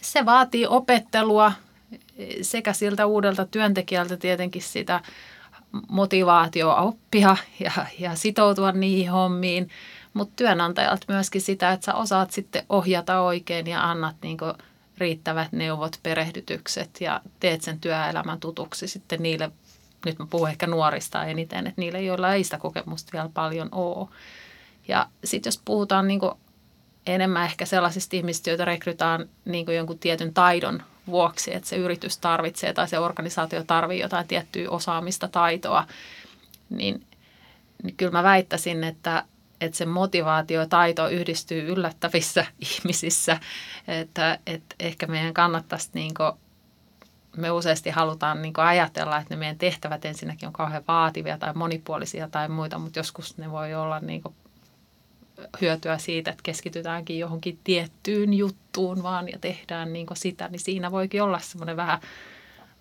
se 0.00 0.26
vaatii 0.26 0.66
opettelua 0.66 1.52
sekä 2.42 2.72
siltä 2.72 3.06
uudelta 3.06 3.46
työntekijältä 3.46 4.16
tietenkin 4.16 4.62
sitä 4.62 5.00
motivaatio 5.88 6.74
oppia 6.78 7.36
ja, 7.60 7.72
ja 7.98 8.14
sitoutua 8.14 8.72
niihin 8.72 9.10
hommiin, 9.10 9.70
mutta 10.14 10.32
työnantajalta 10.36 11.06
myöskin 11.08 11.40
sitä, 11.40 11.72
että 11.72 11.84
sä 11.84 11.94
osaat 11.94 12.30
sitten 12.30 12.66
ohjata 12.68 13.20
oikein 13.20 13.66
ja 13.66 13.90
annat 13.90 14.16
niin 14.22 14.38
riittävät 14.98 15.52
neuvot, 15.52 15.98
perehdytykset 16.02 17.00
ja 17.00 17.20
teet 17.40 17.62
sen 17.62 17.80
työelämän 17.80 18.40
tutuksi 18.40 18.88
sitten 18.88 19.22
niille, 19.22 19.50
nyt 20.06 20.18
mä 20.18 20.26
puhun 20.30 20.48
ehkä 20.48 20.66
nuorista 20.66 21.24
eniten, 21.24 21.66
että 21.66 21.80
niille, 21.80 22.02
joilla 22.02 22.34
ei 22.34 22.44
sitä 22.44 22.58
kokemusta 22.58 23.10
vielä 23.12 23.30
paljon 23.34 23.68
ole. 23.72 24.08
Ja 24.88 25.08
sitten 25.24 25.48
jos 25.50 25.60
puhutaan 25.64 26.08
niin 26.08 26.20
enemmän 27.06 27.44
ehkä 27.44 27.66
sellaisista 27.66 28.16
ihmisistä, 28.16 28.50
joita 28.50 28.64
rekrytaan 28.64 29.28
niin 29.44 29.66
jonkun 29.74 29.98
tietyn 29.98 30.34
taidon 30.34 30.82
vuoksi, 31.06 31.54
että 31.54 31.68
se 31.68 31.76
yritys 31.76 32.18
tarvitsee 32.18 32.72
tai 32.72 32.88
se 32.88 32.98
organisaatio 32.98 33.64
tarvitsee 33.64 34.02
jotain 34.02 34.28
tiettyä 34.28 34.70
osaamista, 34.70 35.28
taitoa, 35.28 35.86
niin, 36.70 37.06
niin 37.82 37.96
kyllä 37.96 38.12
mä 38.12 38.22
väittäisin, 38.22 38.84
että, 38.84 39.24
että 39.60 39.76
se 39.76 39.86
motivaatio 39.86 40.60
ja 40.60 40.66
taito 40.66 41.08
yhdistyy 41.08 41.68
yllättävissä 41.72 42.46
ihmisissä, 42.76 43.40
että, 43.88 44.38
että 44.46 44.74
ehkä 44.80 45.06
meidän 45.06 45.34
kannattaisi 45.34 45.90
niin 45.94 46.14
kuin, 46.14 46.32
me 47.36 47.50
useasti 47.50 47.90
halutaan 47.90 48.42
niin 48.42 48.54
ajatella, 48.56 49.18
että 49.18 49.34
ne 49.34 49.38
meidän 49.38 49.58
tehtävät 49.58 50.04
ensinnäkin 50.04 50.46
on 50.46 50.52
kauhean 50.52 50.84
vaativia 50.88 51.38
tai 51.38 51.52
monipuolisia 51.54 52.28
tai 52.28 52.48
muita, 52.48 52.78
mutta 52.78 52.98
joskus 52.98 53.38
ne 53.38 53.50
voi 53.50 53.74
olla 53.74 54.00
niin 54.00 54.22
hyötyä 55.60 55.98
siitä, 55.98 56.30
että 56.30 56.42
keskitytäänkin 56.42 57.18
johonkin 57.18 57.58
tiettyyn 57.64 58.34
juttuun 58.34 59.02
vaan 59.02 59.28
ja 59.28 59.38
tehdään 59.38 59.92
niin 59.92 60.06
sitä, 60.14 60.48
niin 60.48 60.60
siinä 60.60 60.90
voikin 60.90 61.22
olla 61.22 61.38
semmoinen 61.38 61.76
vähän, 61.76 62.00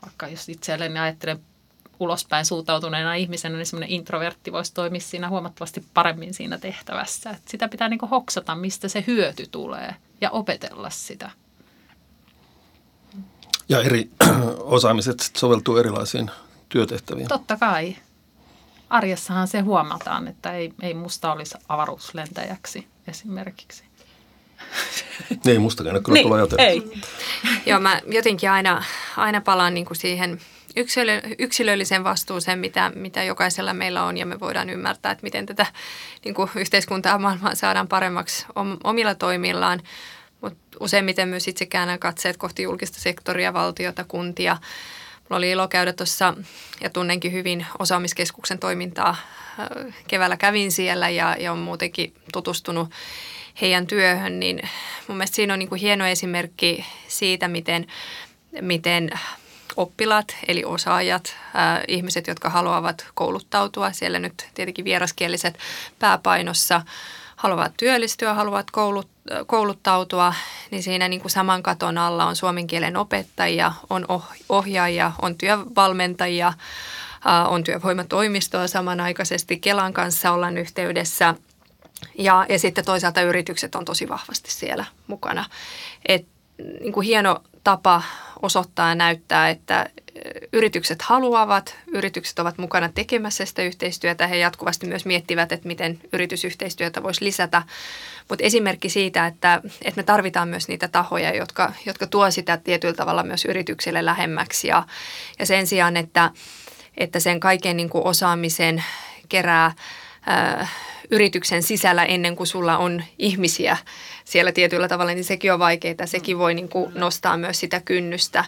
vaikka 0.02 0.28
jos 0.28 0.50
itselleni 0.50 1.00
ajattelen 1.00 1.40
ulospäin 2.00 2.46
suuntautuneena 2.46 3.14
ihmisenä, 3.14 3.58
niin 3.58 3.66
semmoinen 3.66 3.90
introvertti 3.90 4.52
voisi 4.52 4.74
toimia 4.74 5.02
siinä 5.02 5.30
huomattavasti 5.30 5.86
paremmin 5.94 6.34
siinä 6.34 6.58
tehtävässä. 6.58 7.30
Että 7.30 7.52
sitä 7.52 7.68
pitää 7.68 7.90
niin 7.90 8.00
hoksata, 8.12 8.56
mistä 8.56 8.88
se 8.88 9.04
hyöty 9.08 9.48
tulee 9.52 9.96
ja 10.22 10.30
opetella 10.30 10.90
sitä. 10.90 11.32
Ja 13.70 13.82
eri 13.82 14.10
osaamiset 14.60 15.32
soveltuu 15.38 15.78
erilaisiin 15.78 16.32
työtehtäviin. 16.70 17.28
Totta 17.28 17.58
kai 17.58 17.96
arjessahan 18.94 19.48
se 19.48 19.60
huomataan, 19.60 20.28
että 20.28 20.54
ei, 20.54 20.74
ei 20.82 20.94
musta 20.94 21.32
olisi 21.32 21.58
avaruuslentäjäksi 21.70 22.88
esimerkiksi. 23.08 23.84
Ei 25.46 25.60
mustakaan, 25.60 26.04
kyllä 26.04 26.14
niin, 26.14 26.28
tulla 26.28 26.64
Ei. 26.64 27.02
Joo, 27.66 27.80
mä 27.80 28.02
jotenkin 28.08 28.52
aina, 28.52 28.84
aina 29.18 29.42
palaan 29.42 29.74
niin 29.74 29.86
kuin 29.86 29.98
siihen 29.98 30.40
yksilö, 30.76 31.22
yksilölliseen 31.40 32.04
vastuuseen, 32.04 32.60
mitä, 32.60 32.92
mitä 32.96 33.24
jokaisella 33.24 33.74
meillä 33.74 34.04
on, 34.04 34.18
ja 34.18 34.26
me 34.26 34.40
voidaan 34.40 34.70
ymmärtää, 34.70 35.12
että 35.12 35.24
miten 35.24 35.46
tätä 35.46 35.66
niin 36.26 36.36
kuin 36.36 36.50
yhteiskuntaa 36.56 37.18
maailmaa 37.18 37.56
saadaan 37.56 37.88
paremmaksi 37.88 38.46
omilla 38.84 39.16
toimillaan. 39.16 39.82
Mutta 40.42 40.78
useimmiten 40.80 41.30
myös 41.30 41.48
itse 41.48 41.66
käännän 41.66 42.00
katseet 42.00 42.38
kohti 42.38 42.64
julkista 42.64 43.00
sektoria, 43.00 43.54
valtiota, 43.54 44.04
kuntia– 44.04 44.58
Mulla 45.24 45.38
oli 45.38 45.51
ilo 45.51 45.68
käydä 45.68 45.94
tuossa 45.94 46.34
ja 46.82 46.89
tunnenkin 46.89 47.32
hyvin 47.32 47.65
osaamiskeskuksen 47.80 48.60
toimintaa. 48.60 49.15
Keväällä 50.08 50.38
kävin 50.38 50.72
siellä 50.72 51.10
ja, 51.10 51.36
ja 51.39 51.51
on 51.51 51.60
muutenkin 51.60 52.13
tutustunut 52.34 52.89
heidän 53.62 53.88
työhön, 53.88 54.39
niin 54.39 54.70
mun 55.08 55.18
mielestä 55.18 55.36
siinä 55.36 55.53
on 55.53 55.60
niin 55.60 55.70
kuin 55.70 55.82
hieno 55.82 56.06
esimerkki 56.06 56.86
siitä, 57.08 57.48
miten, 57.48 57.88
miten 58.62 59.10
oppilaat 59.77 60.38
eli 60.48 60.63
osaajat, 60.65 61.36
ää, 61.53 61.84
ihmiset, 61.88 62.27
jotka 62.27 62.50
haluavat 62.50 63.08
kouluttautua, 63.13 63.92
siellä 63.92 64.20
nyt 64.20 64.48
tietenkin 64.53 64.86
vieraskieliset 64.86 65.58
pääpainossa, 66.00 66.82
haluavat 67.44 67.74
työllistyä, 67.78 68.34
haluavat 68.34 68.72
koulut, 68.72 69.08
kouluttautua, 69.48 70.34
niin 70.72 70.84
siinä 70.84 71.08
niin 71.08 71.22
kuin 71.22 71.32
saman 71.32 71.64
katon 71.64 71.98
alla 71.98 72.26
on 72.26 72.36
suomen 72.36 72.68
kielen 72.68 72.98
opettajia, 72.98 73.74
on 73.90 74.06
ohjaajia, 74.50 75.12
on 75.22 75.38
työvalmentajia, 75.38 76.54
on 77.48 77.64
työvoimatoimistoa 77.64 78.68
samanaikaisesti, 78.68 79.60
Kelan 79.60 79.94
kanssa 79.94 80.32
ollaan 80.32 80.58
yhteydessä 80.58 81.36
ja, 82.18 82.46
ja 82.50 82.60
sitten 82.60 82.86
toisaalta 82.86 83.22
yritykset 83.22 83.76
on 83.76 83.86
tosi 83.86 84.10
vahvasti 84.10 84.52
siellä 84.52 84.86
mukana. 85.08 85.46
Et, 86.06 86.26
niin 86.58 86.94
kuin 86.94 87.08
hieno 87.08 87.44
tapa 87.64 88.04
osoittaa 88.42 88.90
ja 88.90 88.96
näyttää, 88.96 89.50
että 89.50 89.90
yritykset 90.54 91.02
haluavat, 91.02 91.76
yritykset 91.88 92.40
ovat 92.40 92.58
mukana 92.58 92.90
tekemässä 92.90 93.46
sitä 93.46 93.62
yhteistyötä. 93.62 94.28
He 94.28 94.38
jatkuvasti 94.38 94.88
myös 94.88 95.06
miettivät, 95.06 95.52
että 95.52 95.68
miten 95.68 96.00
yritysyhteistyötä 96.14 97.04
voisi 97.04 97.26
lisätä. 97.26 97.64
Mutta 98.30 98.46
esimerkki 98.46 98.90
siitä, 98.90 99.28
että, 99.28 99.62
että 99.82 100.00
me 100.00 100.04
tarvitaan 100.04 100.48
myös 100.48 100.68
niitä 100.68 100.88
tahoja, 100.88 101.36
jotka, 101.36 101.74
jotka 101.86 102.08
tuo 102.08 102.32
sitä 102.32 102.58
tietyllä 102.58 102.94
tavalla 102.94 103.24
myös 103.24 103.46
yritykselle 103.46 104.06
lähemmäksi. 104.06 104.68
Ja, 104.68 104.84
ja 105.40 105.46
sen 105.46 105.68
sijaan, 105.68 105.98
että, 105.98 106.32
että 106.98 107.20
sen 107.20 107.40
kaiken 107.40 107.78
niin 107.78 107.90
kuin 107.90 108.08
osaamisen 108.08 108.84
kerää 109.30 109.72
ää, 110.26 110.68
yrityksen 111.12 111.64
sisällä 111.64 112.04
ennen 112.06 112.36
kuin 112.36 112.48
sulla 112.48 112.78
on 112.78 113.04
ihmisiä 113.20 113.78
siellä 114.34 114.52
tietyllä 114.52 114.88
tavalla, 114.88 115.13
niin 115.13 115.24
sekin 115.24 115.54
on 115.54 115.60
vaikeaa. 115.60 116.06
Sekin 116.06 116.38
voi 116.38 116.54
niin 116.54 116.70
kuin 116.70 116.92
nostaa 116.96 117.38
myös 117.38 117.60
sitä 117.60 117.82
kynnystä. 117.86 118.46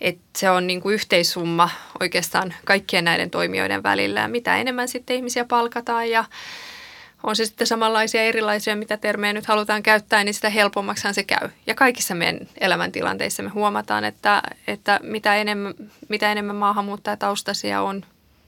Et 0.00 0.18
se 0.36 0.50
on 0.50 0.66
niin 0.66 0.80
kuin 0.80 0.94
yhteissumma 0.94 1.70
oikeastaan 2.00 2.54
kaikkien 2.64 3.04
näiden 3.04 3.30
toimijoiden 3.30 3.82
välillä. 3.82 4.20
Ja 4.20 4.28
mitä 4.28 4.56
enemmän 4.56 4.88
sitten 4.88 5.16
ihmisiä 5.16 5.44
palkataan 5.44 6.10
ja 6.10 6.24
on 7.22 7.36
se 7.36 7.44
sitten 7.44 7.66
samanlaisia 7.66 8.22
erilaisia, 8.22 8.76
mitä 8.76 8.96
termejä 8.96 9.32
nyt 9.32 9.46
halutaan 9.46 9.82
käyttää, 9.82 10.24
niin 10.24 10.34
sitä 10.34 10.50
helpommaksihan 10.50 11.14
se 11.14 11.22
käy. 11.22 11.48
Ja 11.66 11.74
kaikissa 11.74 12.14
meidän 12.14 12.38
elämäntilanteissa 12.60 13.42
me 13.42 13.48
huomataan, 13.48 14.04
että, 14.04 14.42
että 14.66 15.00
mitä, 15.02 15.36
enemmän, 15.36 15.74
mitä 16.08 16.32
enemmän 16.32 16.56
maahanmuuttajataustaisia 16.56 17.82
on 17.82 18.04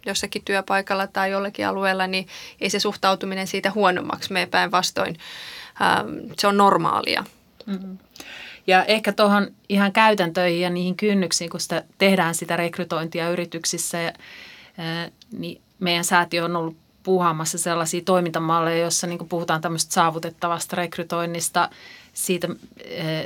jossakin 0.06 0.42
työpaikalla 0.44 1.06
tai 1.06 1.30
jollakin 1.30 1.66
alueella, 1.66 2.06
niin 2.06 2.26
ei 2.60 2.70
se 2.70 2.80
suhtautuminen 2.80 3.46
siitä 3.46 3.70
huonommaksi 3.70 4.32
mene 4.32 4.46
päinvastoin. 4.46 5.16
Se 6.38 6.46
on 6.46 6.56
normaalia. 6.56 7.24
Mm-hmm. 7.66 7.98
Ja 8.66 8.84
ehkä 8.84 9.12
tuohon 9.12 9.50
ihan 9.68 9.92
käytäntöihin 9.92 10.60
ja 10.60 10.70
niihin 10.70 10.96
kynnyksiin, 10.96 11.50
kun 11.50 11.60
sitä 11.60 11.84
tehdään 11.98 12.34
sitä 12.34 12.56
rekrytointia 12.56 13.30
yrityksissä, 13.30 14.12
niin 15.32 15.60
meidän 15.78 16.04
säätiö 16.04 16.44
on 16.44 16.56
ollut 16.56 16.76
puuhaamassa 17.02 17.58
sellaisia 17.58 18.00
toimintamalleja, 18.04 18.78
joissa 18.82 19.06
niin 19.06 19.28
puhutaan 19.28 19.60
tämmöistä 19.60 19.94
saavutettavasta 19.94 20.76
rekrytoinnista, 20.76 21.68
siitä, 22.12 22.48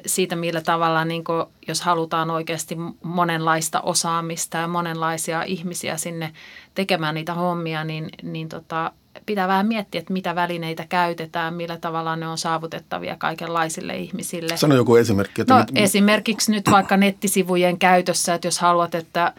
siitä 0.06 0.36
millä 0.36 0.60
tavalla, 0.60 1.04
niin 1.04 1.24
kuin, 1.24 1.44
jos 1.68 1.82
halutaan 1.82 2.30
oikeasti 2.30 2.76
monenlaista 3.02 3.80
osaamista 3.80 4.58
ja 4.58 4.68
monenlaisia 4.68 5.42
ihmisiä 5.42 5.96
sinne 5.96 6.32
tekemään 6.74 7.14
niitä 7.14 7.34
hommia, 7.34 7.84
niin, 7.84 8.08
niin 8.22 8.48
tota, 8.48 8.92
pitää 9.26 9.48
vähän 9.48 9.66
miettiä, 9.66 9.98
että 9.98 10.12
mitä 10.12 10.34
välineitä 10.34 10.86
käytetään, 10.88 11.54
millä 11.54 11.78
tavalla 11.78 12.16
ne 12.16 12.28
on 12.28 12.38
saavutettavia 12.38 13.16
kaikenlaisille 13.16 13.96
ihmisille. 13.96 14.56
Sano 14.56 14.74
joku 14.74 14.96
esimerkki. 14.96 15.40
Että 15.40 15.54
no, 15.54 15.60
mit... 15.60 15.70
Esimerkiksi 15.74 16.52
nyt 16.52 16.70
vaikka 16.70 16.96
nettisivujen 16.96 17.78
käytössä, 17.78 18.34
että 18.34 18.46
jos 18.46 18.58
haluat, 18.58 18.94
että 18.94 19.32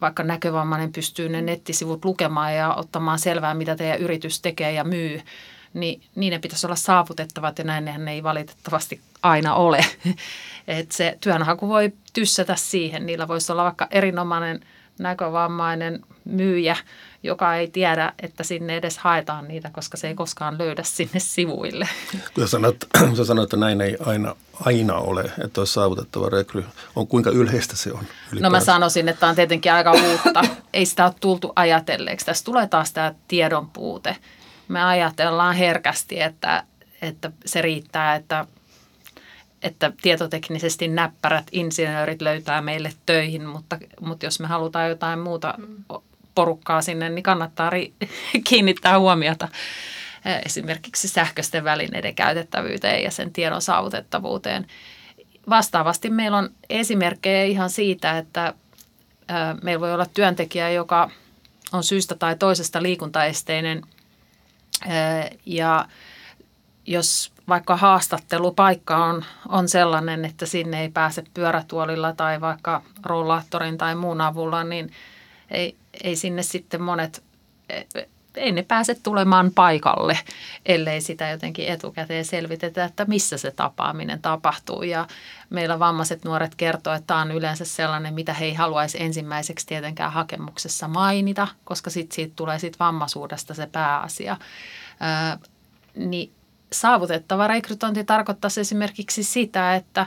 vaikka 0.00 0.22
näkövammainen 0.22 0.92
pystyy 0.92 1.28
ne 1.28 1.42
nettisivut 1.42 2.04
lukemaan 2.04 2.54
ja 2.54 2.74
ottamaan 2.74 3.18
selvää, 3.18 3.54
mitä 3.54 3.76
teidän 3.76 3.98
yritys 3.98 4.40
tekee 4.40 4.72
ja 4.72 4.84
myy, 4.84 5.20
niin 5.74 6.02
niiden 6.14 6.40
pitäisi 6.40 6.66
olla 6.66 6.76
saavutettavat 6.76 7.58
ja 7.58 7.64
näin 7.64 7.84
ne 7.84 8.12
ei 8.12 8.22
valitettavasti 8.22 9.00
aina 9.22 9.54
ole. 9.54 9.84
Et 10.68 10.92
se 10.92 11.18
työnhaku 11.20 11.68
voi 11.68 11.92
tyssätä 12.12 12.56
siihen. 12.56 13.06
Niillä 13.06 13.28
voisi 13.28 13.52
olla 13.52 13.64
vaikka 13.64 13.86
erinomainen 13.90 14.60
näkövammainen 14.98 16.00
myyjä, 16.24 16.76
joka 17.22 17.54
ei 17.54 17.68
tiedä, 17.68 18.12
että 18.22 18.44
sinne 18.44 18.76
edes 18.76 18.98
haetaan 18.98 19.48
niitä, 19.48 19.70
koska 19.72 19.96
se 19.96 20.08
ei 20.08 20.14
koskaan 20.14 20.58
löydä 20.58 20.82
sinne 20.82 21.18
sivuille. 21.18 21.88
Kun 22.34 22.44
sä 22.44 22.50
sanot, 22.50 22.76
sä 23.16 23.24
sanot 23.24 23.44
että 23.44 23.56
näin 23.56 23.80
ei 23.80 23.96
aina, 24.06 24.36
aina 24.64 24.94
ole, 24.94 25.32
että 25.44 25.60
olisi 25.60 25.72
saavutettava 25.72 26.28
rekry, 26.28 26.64
on 26.96 27.06
kuinka 27.06 27.30
yleistä 27.30 27.76
se 27.76 27.92
on? 27.92 27.98
Ylipäänsä? 27.98 28.40
No 28.42 28.50
mä 28.50 28.60
sanoisin, 28.60 29.08
että 29.08 29.26
on 29.26 29.34
tietenkin 29.34 29.72
aika 29.72 29.92
uutta. 29.92 30.42
ei 30.72 30.86
sitä 30.86 31.04
ole 31.04 31.14
tultu 31.20 31.52
ajatelleeksi. 31.56 32.26
Tässä 32.26 32.44
tulee 32.44 32.66
taas 32.66 32.92
tämä 32.92 33.14
tiedon 33.28 33.70
puute. 33.70 34.16
Me 34.68 34.84
ajatellaan 34.84 35.56
herkästi, 35.56 36.20
että, 36.20 36.62
että 37.02 37.30
se 37.46 37.62
riittää, 37.62 38.14
että 38.14 38.46
että 39.62 39.92
tietoteknisesti 40.02 40.88
näppärät 40.88 41.46
insinöörit 41.52 42.22
löytää 42.22 42.62
meille 42.62 42.92
töihin, 43.06 43.46
mutta, 43.46 43.78
mutta 44.00 44.26
jos 44.26 44.40
me 44.40 44.46
halutaan 44.46 44.88
jotain 44.88 45.18
muuta 45.18 45.54
mm 45.58 45.84
porukkaa 46.38 46.82
sinne, 46.82 47.08
niin 47.08 47.22
kannattaa 47.22 47.70
ri- 47.70 48.06
kiinnittää 48.48 48.98
huomiota 48.98 49.48
esimerkiksi 50.46 51.08
sähköisten 51.08 51.64
välineiden 51.64 52.14
käytettävyyteen 52.14 53.02
ja 53.02 53.10
sen 53.10 53.32
tiedon 53.32 53.62
saavutettavuuteen. 53.62 54.66
Vastaavasti 55.50 56.10
meillä 56.10 56.38
on 56.38 56.50
esimerkkejä 56.70 57.44
ihan 57.44 57.70
siitä, 57.70 58.18
että 58.18 58.54
meillä 59.62 59.80
voi 59.80 59.94
olla 59.94 60.06
työntekijä, 60.06 60.70
joka 60.70 61.10
on 61.72 61.84
syystä 61.84 62.14
tai 62.14 62.36
toisesta 62.36 62.82
liikuntaesteinen 62.82 63.82
ja 65.46 65.88
jos 66.86 67.32
vaikka 67.48 67.76
haastattelupaikka 67.76 69.04
on, 69.04 69.24
on 69.48 69.68
sellainen, 69.68 70.24
että 70.24 70.46
sinne 70.46 70.80
ei 70.80 70.88
pääse 70.88 71.24
pyörätuolilla 71.34 72.12
tai 72.12 72.40
vaikka 72.40 72.82
rollaattorin 73.02 73.78
tai 73.78 73.94
muun 73.94 74.20
avulla, 74.20 74.64
niin 74.64 74.92
ei, 75.50 75.76
ei 76.02 76.16
sinne 76.16 76.42
sitten 76.42 76.82
monet, 76.82 77.22
ei 78.34 78.52
ne 78.52 78.62
pääse 78.62 78.94
tulemaan 78.94 79.50
paikalle, 79.54 80.18
ellei 80.66 81.00
sitä 81.00 81.28
jotenkin 81.28 81.68
etukäteen 81.68 82.24
selvitetä, 82.24 82.84
että 82.84 83.04
missä 83.04 83.38
se 83.38 83.50
tapaaminen 83.50 84.22
tapahtuu. 84.22 84.82
Ja 84.82 85.06
meillä 85.50 85.78
vammaiset 85.78 86.24
nuoret 86.24 86.54
kertoo, 86.54 86.94
että 86.94 87.06
tämä 87.06 87.20
on 87.20 87.32
yleensä 87.32 87.64
sellainen, 87.64 88.14
mitä 88.14 88.34
he 88.34 88.44
ei 88.44 88.54
haluaisi 88.54 89.02
ensimmäiseksi 89.02 89.66
tietenkään 89.66 90.12
hakemuksessa 90.12 90.88
mainita, 90.88 91.48
koska 91.64 91.90
sitten 91.90 92.14
siitä 92.14 92.32
tulee 92.36 92.58
sit 92.58 92.80
vammaisuudesta 92.80 93.54
se 93.54 93.66
pääasia. 93.66 94.36
Ää, 95.00 95.38
niin 95.94 96.32
saavutettava 96.72 97.46
rekrytointi 97.46 98.04
tarkoittaisi 98.04 98.60
esimerkiksi 98.60 99.24
sitä, 99.24 99.74
että 99.74 100.06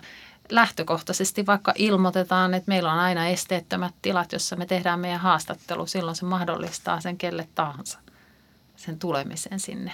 lähtökohtaisesti 0.51 1.45
vaikka 1.45 1.73
ilmoitetaan, 1.75 2.53
että 2.53 2.69
meillä 2.69 2.93
on 2.93 2.99
aina 2.99 3.27
esteettömät 3.27 3.93
tilat, 4.01 4.31
jossa 4.31 4.55
me 4.55 4.65
tehdään 4.65 4.99
meidän 4.99 5.19
haastattelu, 5.19 5.85
silloin 5.85 6.15
se 6.15 6.25
mahdollistaa 6.25 7.01
sen 7.01 7.17
kelle 7.17 7.47
tahansa, 7.55 7.99
sen 8.75 8.99
tulemisen 8.99 9.59
sinne. 9.59 9.91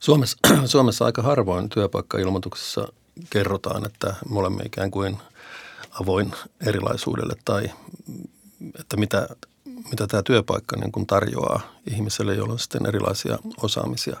Suomessa, 0.00 0.38
Suomessa 0.66 1.04
aika 1.04 1.22
harvoin 1.22 1.68
työpaikkailmoituksessa 1.68 2.88
kerrotaan, 3.30 3.86
että 3.86 4.14
me 4.30 4.38
olemme 4.38 4.62
ikään 4.62 4.90
kuin 4.90 5.18
avoin 6.00 6.32
erilaisuudelle 6.66 7.34
tai 7.44 7.70
että 8.80 8.96
mitä, 8.96 9.28
mitä 9.64 10.06
tämä 10.06 10.22
työpaikka 10.22 10.76
niin 10.76 10.92
kuin 10.92 11.06
tarjoaa 11.06 11.60
ihmiselle, 11.90 12.34
jolla 12.34 12.52
on 12.52 12.58
sitten 12.58 12.86
erilaisia 12.86 13.38
osaamisia. 13.62 14.20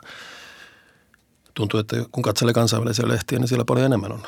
Tuntuu, 1.54 1.80
että 1.80 1.96
kun 2.12 2.22
katselee 2.22 2.54
kansainvälisiä 2.54 3.08
lehtiä, 3.08 3.38
niin 3.38 3.48
siellä 3.48 3.64
paljon 3.64 3.86
enemmän 3.86 4.12
on 4.12 4.22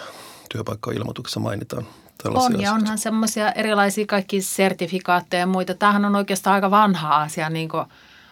työpaikkailmoituksessa 0.50 1.40
mainitaan 1.40 1.86
tällaisia 2.22 2.56
On, 2.56 2.60
ja 2.60 2.72
onhan 2.72 2.98
semmoisia 2.98 3.52
erilaisia 3.52 4.06
kaikki 4.06 4.40
sertifikaatteja 4.40 5.40
ja 5.40 5.46
muita. 5.46 5.74
Tämähän 5.74 6.04
on 6.04 6.16
oikeastaan 6.16 6.54
aika 6.54 6.70
vanha 6.70 7.22
asia 7.22 7.50
niin 7.50 7.68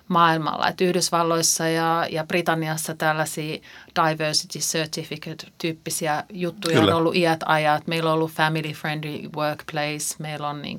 maailmalla. 0.09 0.69
Että 0.69 0.85
Yhdysvalloissa 0.85 1.69
ja, 1.69 2.07
ja 2.11 2.25
Britanniassa 2.25 2.95
tällaisia 2.95 3.59
diversity 4.09 4.59
certificate-tyyppisiä 4.59 6.25
juttuja 6.33 6.81
Kyllä. 6.81 6.93
on 6.93 6.99
ollut 6.99 7.17
iät 7.17 7.41
ajat. 7.47 7.87
Meillä 7.87 8.11
on 8.11 8.15
ollut 8.15 8.31
family 8.31 8.73
friendly 8.73 9.29
workplace, 9.37 10.15
meillä 10.19 10.49
on 10.49 10.63
niin 10.63 10.79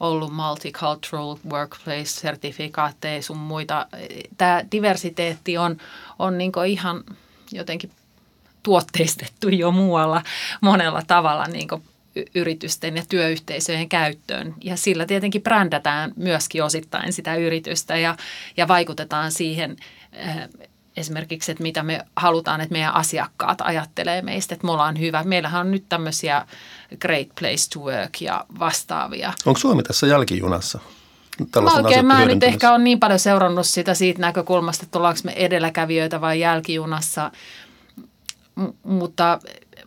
ollut 0.00 0.32
multicultural 0.32 1.36
workplace-sertifikaatteja 1.50 3.22
sun 3.22 3.36
muita. 3.36 3.86
Tämä 4.38 4.62
diversiteetti 4.72 5.58
on, 5.58 5.76
on 6.18 6.38
niin 6.38 6.52
ihan 6.66 7.04
jotenkin 7.52 7.90
tuotteistettu 8.62 9.48
jo 9.48 9.70
muualla 9.70 10.22
monella 10.60 11.02
tavalla 11.06 11.44
niin 11.44 11.68
yritysten 12.34 12.96
ja 12.96 13.02
työyhteisöjen 13.08 13.88
käyttöön. 13.88 14.54
Ja 14.64 14.76
sillä 14.76 15.06
tietenkin 15.06 15.42
brändätään 15.42 16.12
myöskin 16.16 16.64
osittain 16.64 17.12
sitä 17.12 17.34
yritystä 17.34 17.96
ja, 17.96 18.16
ja 18.56 18.68
vaikutetaan 18.68 19.32
siihen 19.32 19.76
eh, 20.12 20.48
esimerkiksi, 20.96 21.52
että 21.52 21.62
mitä 21.62 21.82
me 21.82 22.00
halutaan, 22.16 22.60
että 22.60 22.72
meidän 22.72 22.94
asiakkaat 22.94 23.60
ajattelee 23.60 24.22
meistä, 24.22 24.54
että 24.54 24.66
me 24.66 24.72
ollaan 24.72 25.00
hyvä. 25.00 25.22
Meillähän 25.24 25.60
on 25.60 25.70
nyt 25.70 25.84
tämmöisiä 25.88 26.46
great 27.00 27.28
place 27.40 27.70
to 27.74 27.80
work 27.80 28.20
ja 28.20 28.44
vastaavia. 28.58 29.32
Onko 29.46 29.60
Suomi 29.60 29.82
tässä 29.82 30.06
jälkijunassa? 30.06 30.78
no 31.56 31.70
oikein, 31.74 32.06
mä 32.06 32.24
nyt 32.24 32.42
ehkä 32.42 32.72
on 32.72 32.84
niin 32.84 33.00
paljon 33.00 33.18
seurannut 33.18 33.66
sitä 33.66 33.94
siitä 33.94 34.20
näkökulmasta, 34.20 34.84
että 34.84 34.98
ollaanko 34.98 35.20
me 35.24 35.32
edelläkävijöitä 35.32 36.20
vai 36.20 36.40
jälkijunassa, 36.40 37.30
M- 38.58 38.72
mutta, 38.82 39.38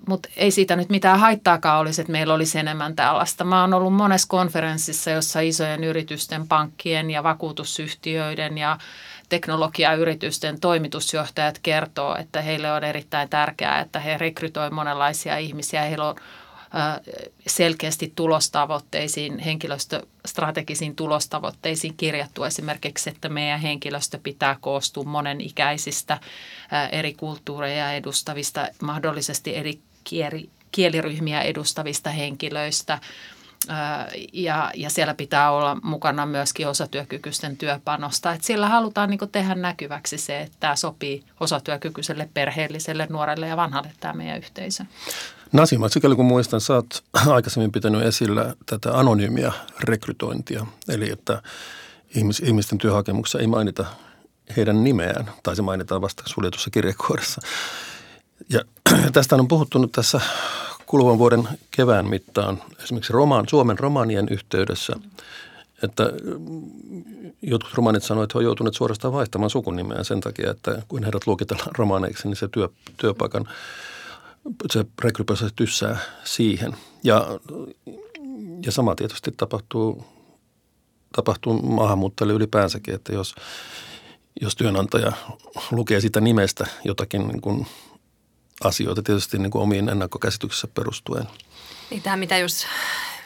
mutta 0.08 0.30
ei 0.36 0.52
siitä 0.52 0.76
nyt 0.76 0.90
mitään 0.90 1.20
haittaakaan 1.20 1.80
olisi, 1.80 2.02
että 2.02 2.12
meillä 2.12 2.34
olisi 2.34 2.60
enemmän 2.60 2.96
tällaista. 2.96 3.44
Mä 3.44 3.62
oon 3.62 3.74
ollut 3.74 3.94
monessa 3.94 4.28
konferenssissa, 4.28 5.12
jossa 5.12 5.40
isojen 5.40 5.84
yritysten, 5.84 6.48
pankkien 6.48 7.12
ja 7.12 7.24
vakuutusyhtiöiden 7.24 8.58
ja 8.58 8.78
teknologiayritysten 9.30 10.60
toimitusjohtajat 10.60 11.60
kertoo, 11.64 12.16
että 12.16 12.42
heille 12.42 12.72
on 12.72 12.84
erittäin 12.84 13.30
tärkeää, 13.30 13.80
että 13.80 14.00
he 14.00 14.18
rekrytoivat 14.18 14.74
monenlaisia 14.74 15.38
ihmisiä. 15.38 15.82
Heillä 15.82 16.08
on 16.08 16.16
selkeästi 17.48 18.14
tulostavoitteisiin, 18.16 19.40
henkilöstöstrategisiin 19.40 20.96
tulostavoitteisiin 20.96 21.98
kirjattu 21.98 22.44
esimerkiksi, 22.44 23.10
että 23.10 23.30
meidän 23.30 23.60
henkilöstö 23.60 24.20
pitää 24.24 24.58
koostua 24.62 25.04
monen 25.04 25.42
ikäisistä 25.42 26.20
eri 26.92 27.14
kulttuureja 27.14 27.94
edustavista, 27.94 28.68
mahdollisesti 28.82 29.56
eri 29.56 29.80
kieliryhmiä 30.72 31.42
edustavista 31.42 32.10
henkilöistä– 32.10 33.00
ja, 34.34 34.72
ja 34.76 34.90
siellä 34.90 35.14
pitää 35.14 35.52
olla 35.52 35.78
mukana 35.84 36.26
myöskin 36.26 36.68
osatyökykyisten 36.68 37.58
työpanosta. 37.58 38.34
Et 38.34 38.44
sillä 38.44 38.68
halutaan 38.68 39.10
niin 39.10 39.20
tehdä 39.32 39.56
näkyväksi 39.56 40.18
se, 40.18 40.42
että 40.42 40.58
tämä 40.60 40.76
sopii 40.76 41.24
osatyökykyiselle, 41.40 42.30
perheelliselle, 42.34 43.08
nuorelle 43.10 43.48
ja 43.48 43.58
vanhalle 43.58 43.92
tämä 44.00 44.14
meidän 44.14 44.38
yhteisö. 44.38 44.86
Nasima, 45.52 45.90
sikäli 45.90 46.16
kun 46.16 46.26
muistan, 46.26 46.62
sä 46.62 46.74
oot 46.74 47.04
aikaisemmin 47.28 47.72
pitänyt 47.72 48.02
esillä 48.02 48.56
tätä 48.66 48.98
anonyymiä 48.98 49.52
rekrytointia, 49.84 50.66
eli 50.90 51.12
että 51.12 51.42
ihmis, 52.16 52.40
ihmisten 52.40 52.78
työhakemuksessa 52.78 53.40
ei 53.40 53.48
mainita 53.48 53.86
heidän 54.58 54.84
nimeään, 54.84 55.32
tai 55.44 55.56
se 55.56 55.62
mainitaan 55.62 56.02
vasta 56.02 56.24
suljetussa 56.26 56.70
kirjekuoressa. 56.70 57.42
Ja 58.50 58.62
tästä 59.14 59.36
on 59.36 59.48
puhuttu 59.48 59.80
nyt 59.80 59.92
tässä 59.92 60.22
kuluvan 60.92 61.18
vuoden 61.18 61.48
kevään 61.72 62.10
mittaan 62.10 62.62
esimerkiksi 62.84 63.14
romaan, 63.14 63.46
Suomen 63.50 63.80
romanien 63.80 64.28
yhteydessä, 64.32 64.94
että 65.84 66.04
jotkut 67.42 67.74
romanit 67.74 68.04
sanoivat, 68.04 68.24
että 68.24 68.34
he 68.34 68.38
ovat 68.38 68.46
joutuneet 68.46 68.76
suorastaan 68.76 69.14
vaihtamaan 69.14 69.50
sukunimeään 69.50 70.06
sen 70.06 70.22
takia, 70.22 70.52
että 70.52 70.82
kun 70.88 71.04
heidät 71.04 71.28
luokitellaan 71.28 71.76
romaneiksi, 71.78 72.28
niin 72.28 72.36
se 72.36 72.48
työ, 72.48 72.70
työpaikan 72.98 73.50
se 74.72 74.86
rekryprosessi 75.04 75.56
tyssää 75.56 75.98
siihen. 76.24 76.76
Ja, 77.04 77.28
ja 78.66 78.72
sama 78.72 78.96
tietysti 78.96 79.32
tapahtuu, 79.38 80.06
tapahtuu 81.16 81.62
maahanmuuttajille 81.62 82.34
ylipäänsäkin, 82.34 82.96
että 82.96 83.14
jos, 83.14 83.36
jos 84.42 84.56
työnantaja 84.56 85.12
lukee 85.72 86.02
sitä 86.02 86.22
nimestä 86.22 86.68
jotakin 86.84 87.28
niin 87.28 87.42
kuin 87.42 87.68
asioita 88.64 89.02
tietysti 89.02 89.38
niin 89.38 89.52
kuin 89.52 89.62
omiin 89.62 89.90
ennakkokäsityksissä 89.90 90.68
perustuen. 90.68 91.28
Niin 91.90 92.02
tämä, 92.02 92.18
mitä 92.18 92.38
just 92.38 92.66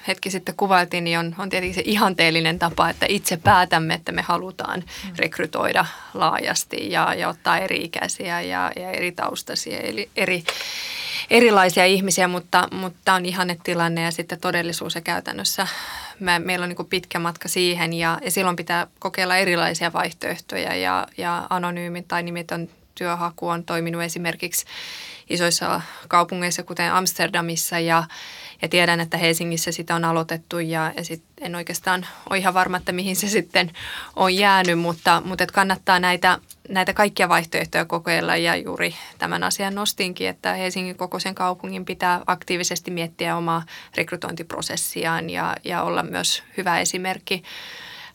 hetki 0.08 0.30
sitten 0.32 0.56
kuvailtiin, 0.56 1.04
niin 1.04 1.20
on, 1.20 1.36
on 1.38 1.50
tietenkin 1.50 1.76
se 1.76 1.82
ihanteellinen 1.86 2.60
tapa, 2.60 2.90
että 2.90 3.06
itse 3.10 3.38
päätämme, 3.38 3.94
että 3.94 4.12
me 4.12 4.22
halutaan 4.22 4.80
mm. 4.80 5.12
rekrytoida 5.18 5.86
laajasti 6.14 6.92
ja, 6.92 7.14
ja 7.14 7.30
ottaa 7.30 7.58
eri-ikäisiä 7.58 8.42
ja, 8.42 8.72
ja 8.76 8.92
eri 8.92 9.12
taustaisia, 9.12 9.80
eli 9.80 10.10
eri, 10.16 10.44
erilaisia 11.30 11.86
ihmisiä, 11.86 12.28
mutta, 12.28 12.68
mutta 12.72 13.14
on 13.14 13.26
ihanne 13.26 13.58
tilanne 13.64 14.02
ja 14.02 14.12
sitten 14.12 14.40
todellisuus 14.40 14.96
ja 14.96 15.02
käytännössä 15.02 15.68
me, 16.20 16.40
meillä 16.40 16.64
on 16.64 16.70
niin 16.70 16.90
pitkä 16.90 17.20
matka 17.20 17.48
siihen 17.48 17.94
ja, 17.94 18.20
ja 18.24 18.32
silloin 18.32 18.56
pitää 18.56 18.88
kokeilla 19.00 19.38
erilaisia 19.38 19.94
vaihtoehtoja 19.94 20.76
ja, 20.76 21.08
ja 21.18 21.48
anonyymin 21.50 22.04
tai 22.04 22.24
nimetön 22.24 22.70
työhaku 22.96 23.48
on 23.48 23.64
toiminut 23.64 24.02
esimerkiksi 24.02 24.66
isoissa 25.30 25.82
kaupungeissa, 26.08 26.64
kuten 26.64 26.94
Amsterdamissa 26.94 27.80
ja, 27.80 28.04
ja 28.62 28.68
tiedän, 28.68 29.00
että 29.00 29.18
Helsingissä 29.18 29.72
sitä 29.72 29.96
on 29.96 30.06
aloitettu 30.06 30.60
ja, 30.60 30.94
ja 30.98 31.04
sit 31.04 31.24
en 31.42 31.56
oikeastaan 31.56 32.08
ole 32.30 32.38
ihan 32.38 32.54
varma, 32.54 32.78
että 32.78 32.92
mihin 32.92 33.16
se 33.16 33.28
sitten 33.28 33.72
on 34.16 34.36
jäänyt, 34.36 34.80
mutta, 34.80 35.22
mutta 35.26 35.44
et 35.44 35.52
kannattaa 35.52 36.00
näitä, 36.00 36.40
näitä 36.70 36.94
kaikkia 36.94 37.30
vaihtoehtoja 37.30 37.86
kokeilla 37.86 38.36
ja 38.36 38.56
juuri 38.56 38.96
tämän 39.18 39.44
asian 39.44 39.76
nostinkin, 39.76 40.28
että 40.28 40.54
Helsingin 40.54 40.98
kokoisen 40.98 41.36
kaupungin 41.36 41.86
pitää 41.86 42.22
aktiivisesti 42.28 42.92
miettiä 42.92 43.38
omaa 43.38 43.64
rekrytointiprosessiaan 43.98 45.30
ja, 45.30 45.56
ja 45.64 45.84
olla 45.84 46.04
myös 46.04 46.44
hyvä 46.58 46.80
esimerkki 46.80 47.44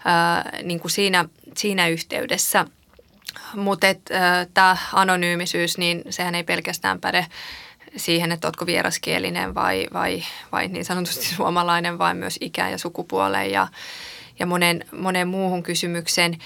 ää, 0.04 0.50
niin 0.62 0.80
kuin 0.80 0.90
siinä, 0.90 1.24
siinä 1.56 1.88
yhteydessä– 1.88 2.64
mutta 3.54 3.86
tämä 4.54 4.76
anonyymisyys, 4.92 5.78
niin 5.78 6.02
sehän 6.10 6.34
ei 6.34 6.44
pelkästään 6.44 7.00
päde 7.00 7.26
siihen, 7.96 8.32
että 8.32 8.48
oletko 8.48 8.66
vieraskielinen 8.66 9.54
vai, 9.54 9.86
vai, 9.92 10.22
vai 10.52 10.68
niin 10.68 10.84
sanotusti 10.84 11.26
suomalainen, 11.36 11.98
vaan 11.98 12.16
myös 12.16 12.38
ikä 12.40 12.68
ja 12.68 12.78
sukupuoleen 12.78 13.50
ja, 13.50 13.68
ja 14.38 14.46
monen, 14.46 14.84
monen 14.92 15.28
muuhun 15.28 15.62
kysymykseen. 15.62 16.38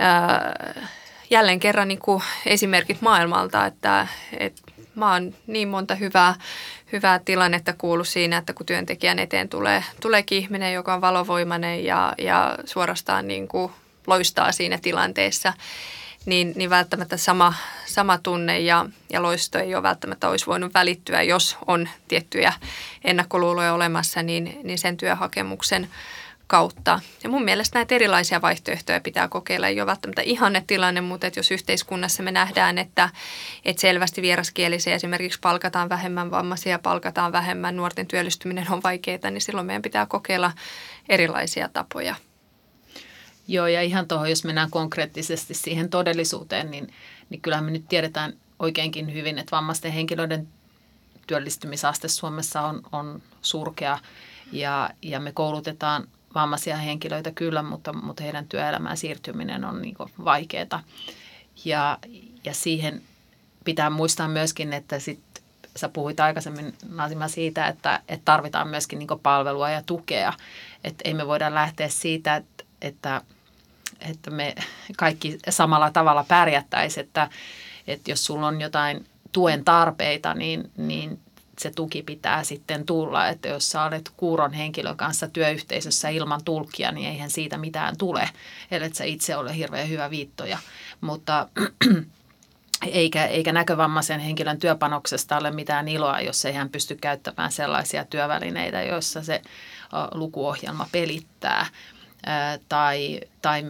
Äh, 0.00 0.88
jälleen 1.30 1.60
kerran 1.60 1.88
niin 1.88 1.98
kuin 1.98 2.22
esimerkit 2.46 3.02
maailmalta, 3.02 3.66
että, 3.66 4.06
että 4.38 4.62
mä 4.94 5.12
oon 5.12 5.34
niin 5.46 5.68
monta 5.68 5.94
hyvää, 5.94 6.34
hyvää 6.92 7.18
tilannetta 7.18 7.72
kuullut 7.72 8.08
siinä, 8.08 8.36
että 8.36 8.52
kun 8.52 8.66
työntekijän 8.66 9.18
eteen 9.18 9.48
tulee, 9.48 9.84
tuleekin 10.00 10.38
ihminen, 10.38 10.74
joka 10.74 10.94
on 10.94 11.00
valovoimainen 11.00 11.84
ja, 11.84 12.14
ja 12.18 12.58
suorastaan 12.64 13.28
niin 13.28 13.48
kuin 13.48 13.72
loistaa 14.06 14.52
siinä 14.52 14.78
tilanteessa– 14.82 15.52
niin, 16.26 16.52
niin 16.56 16.70
välttämättä 16.70 17.16
sama, 17.16 17.54
sama 17.86 18.18
tunne 18.18 18.60
ja, 18.60 18.86
ja 19.10 19.22
loisto 19.22 19.58
ei 19.58 19.74
ole 19.74 19.82
välttämättä 19.82 20.28
olisi 20.28 20.46
voinut 20.46 20.74
välittyä, 20.74 21.22
jos 21.22 21.56
on 21.66 21.88
tiettyjä 22.08 22.52
ennakkoluuloja 23.04 23.74
olemassa, 23.74 24.22
niin, 24.22 24.60
niin 24.62 24.78
sen 24.78 24.96
työhakemuksen 24.96 25.88
kautta. 26.46 27.00
Ja 27.22 27.28
mun 27.28 27.44
mielestä 27.44 27.78
näitä 27.78 27.94
erilaisia 27.94 28.42
vaihtoehtoja 28.42 29.00
pitää 29.00 29.28
kokeilla. 29.28 29.68
Ei 29.68 29.80
ole 29.80 29.86
välttämättä 29.86 30.22
ihanne 30.22 30.64
tilanne, 30.66 31.00
mutta 31.00 31.26
että 31.26 31.38
jos 31.40 31.50
yhteiskunnassa 31.50 32.22
me 32.22 32.32
nähdään, 32.32 32.78
että, 32.78 33.08
että 33.64 33.80
selvästi 33.80 34.22
vieraskielisiä 34.22 34.94
esimerkiksi 34.94 35.38
palkataan 35.40 35.88
vähemmän, 35.88 36.30
vammaisia 36.30 36.78
palkataan 36.78 37.32
vähemmän, 37.32 37.76
nuorten 37.76 38.06
työllistyminen 38.06 38.70
on 38.70 38.82
vaikeaa, 38.82 39.30
niin 39.30 39.40
silloin 39.40 39.66
meidän 39.66 39.82
pitää 39.82 40.06
kokeilla 40.06 40.52
erilaisia 41.08 41.68
tapoja– 41.68 42.14
Joo, 43.50 43.66
ja 43.66 43.82
ihan 43.82 44.08
tuohon, 44.08 44.30
jos 44.30 44.44
mennään 44.44 44.70
konkreettisesti 44.70 45.54
siihen 45.54 45.88
todellisuuteen, 45.88 46.70
niin, 46.70 46.94
niin 47.30 47.40
kyllähän 47.40 47.64
me 47.64 47.70
nyt 47.70 47.88
tiedetään 47.88 48.32
oikeinkin 48.58 49.14
hyvin, 49.14 49.38
että 49.38 49.56
vammaisten 49.56 49.92
henkilöiden 49.92 50.48
työllistymisaste 51.26 52.08
Suomessa 52.08 52.60
on, 52.60 52.82
on 52.92 53.22
surkea 53.42 53.98
ja, 54.52 54.90
ja 55.02 55.20
me 55.20 55.32
koulutetaan 55.32 56.08
vammaisia 56.34 56.76
henkilöitä 56.76 57.30
kyllä, 57.30 57.62
mutta, 57.62 57.92
mutta 57.92 58.22
heidän 58.22 58.48
työelämään 58.48 58.96
siirtyminen 58.96 59.64
on 59.64 59.82
niin 59.82 59.96
vaikeaa. 60.24 60.82
Ja, 61.64 61.98
ja 62.44 62.54
siihen 62.54 63.02
pitää 63.64 63.90
muistaa 63.90 64.28
myöskin, 64.28 64.72
että 64.72 64.98
sit, 64.98 65.20
sä 65.76 65.88
puhuit 65.88 66.20
aikaisemmin 66.20 66.74
Nasima 66.88 67.28
siitä, 67.28 67.68
että, 67.68 68.00
että 68.08 68.24
tarvitaan 68.24 68.68
myöskin 68.68 68.98
niin 68.98 69.08
palvelua 69.22 69.70
ja 69.70 69.82
tukea. 69.86 70.32
Että 70.84 71.02
ei 71.04 71.14
me 71.14 71.26
voida 71.26 71.54
lähteä 71.54 71.88
siitä, 71.88 72.36
että, 72.36 72.64
että 72.82 73.22
että 74.10 74.30
me 74.30 74.54
kaikki 74.96 75.38
samalla 75.48 75.90
tavalla 75.90 76.24
pärjättäisiin, 76.28 77.06
että, 77.06 77.30
että 77.86 78.10
jos 78.10 78.24
sulla 78.24 78.46
on 78.46 78.60
jotain 78.60 79.06
tuen 79.32 79.64
tarpeita, 79.64 80.34
niin, 80.34 80.70
niin 80.76 81.20
se 81.58 81.70
tuki 81.70 82.02
pitää 82.02 82.44
sitten 82.44 82.86
tulla. 82.86 83.28
Että 83.28 83.48
jos 83.48 83.70
sä 83.70 83.82
olet 83.82 84.12
kuuron 84.16 84.52
henkilön 84.52 84.96
kanssa 84.96 85.28
työyhteisössä 85.28 86.08
ilman 86.08 86.44
tulkkia, 86.44 86.92
niin 86.92 87.08
eihän 87.08 87.30
siitä 87.30 87.58
mitään 87.58 87.96
tule, 87.96 88.30
ellei 88.70 88.94
sä 88.94 89.04
itse 89.04 89.36
ole 89.36 89.56
hirveän 89.56 89.88
hyvä 89.88 90.10
viittoja. 90.10 90.58
Mutta 91.00 91.48
eikä, 92.92 93.26
eikä 93.26 93.52
näkövammaisen 93.52 94.20
henkilön 94.20 94.58
työpanoksesta 94.58 95.36
ole 95.36 95.50
mitään 95.50 95.88
iloa, 95.88 96.20
jos 96.20 96.44
ei 96.44 96.52
hän 96.52 96.70
pysty 96.70 96.94
käyttämään 96.94 97.52
sellaisia 97.52 98.04
työvälineitä, 98.04 98.82
joissa 98.82 99.22
se 99.22 99.42
lukuohjelma 100.14 100.88
pelittää 100.92 101.66
tai, 102.68 103.20
tai 103.42 103.64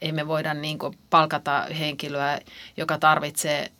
emme 0.00 0.26
voida 0.26 0.54
niin 0.54 0.78
palkata 1.10 1.66
henkilöä, 1.78 2.40
joka 2.76 2.98
tarvitsee 2.98 3.72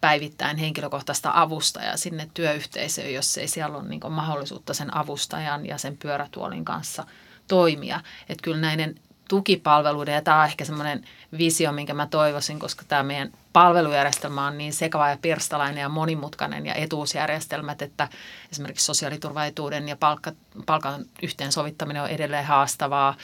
päivittäin 0.00 0.56
henkilökohtaista 0.56 1.30
avustajaa 1.34 1.96
sinne 1.96 2.30
työyhteisöön, 2.34 3.12
jos 3.12 3.38
ei 3.38 3.48
siellä 3.48 3.78
ole 3.78 3.88
niin 3.88 4.12
mahdollisuutta 4.12 4.74
sen 4.74 4.96
avustajan 4.96 5.66
ja 5.66 5.78
sen 5.78 5.96
pyörätuolin 5.96 6.64
kanssa 6.64 7.04
toimia. 7.48 8.00
Että 8.28 8.42
kyllä 8.42 8.60
näiden 8.60 8.94
tukipalveluiden, 9.28 10.14
ja 10.14 10.22
tämä 10.22 10.40
on 10.40 10.46
ehkä 10.46 10.64
semmoinen 10.64 11.04
visio, 11.38 11.72
minkä 11.72 11.94
mä 11.94 12.06
toivoisin, 12.06 12.58
koska 12.58 12.84
tämä 12.88 13.02
meidän 13.02 13.32
palvelujärjestelmä 13.52 14.46
on 14.46 14.58
niin 14.58 14.72
sekava 14.72 15.08
ja 15.08 15.16
pirstalainen 15.22 15.82
ja 15.82 15.88
monimutkainen 15.88 16.66
ja 16.66 16.74
etuusjärjestelmät, 16.74 17.82
että 17.82 18.08
esimerkiksi 18.52 18.86
sosiaaliturvaetuuden 18.86 19.88
ja 19.88 19.96
palkka, 19.96 20.32
palkan 20.66 21.04
yhteensovittaminen 21.22 22.02
on 22.02 22.08
edelleen 22.08 22.44
haastavaa. 22.44 23.14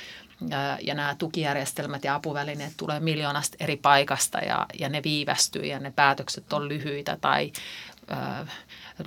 ja, 0.48 0.78
ja 0.82 0.94
nämä 0.94 1.14
tukijärjestelmät 1.18 2.04
ja 2.04 2.14
apuvälineet 2.14 2.72
tulee 2.76 3.00
miljoonasta 3.00 3.56
eri 3.60 3.76
paikasta 3.76 4.38
ja, 4.38 4.66
ja 4.78 4.88
ne 4.88 5.02
viivästyy 5.04 5.62
ja 5.62 5.78
ne 5.78 5.90
päätökset 5.90 6.52
on 6.52 6.68
lyhyitä 6.68 7.18
tai 7.20 7.52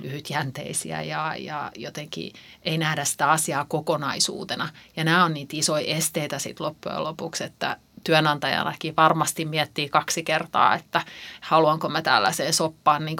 lyhytjänteisiä 0.02 1.02
ja, 1.02 1.34
ja 1.36 1.70
jotenkin 1.76 2.32
ei 2.62 2.78
nähdä 2.78 3.04
sitä 3.04 3.30
asiaa 3.30 3.64
kokonaisuutena. 3.64 4.68
Ja 4.96 5.04
nämä 5.04 5.24
on 5.24 5.34
niitä 5.34 5.56
isoja 5.56 5.86
esteitä 5.86 6.38
sitten 6.38 6.66
loppujen 6.66 7.04
lopuksi, 7.04 7.44
että 7.44 7.76
työnantajanakin 8.04 8.96
varmasti 8.96 9.44
miettii 9.44 9.88
kaksi 9.88 10.22
kertaa, 10.22 10.74
että 10.74 11.02
haluanko 11.40 11.88
mä 11.88 12.02
tällaiseen 12.02 12.52
soppaan 12.52 13.04
niin 13.04 13.16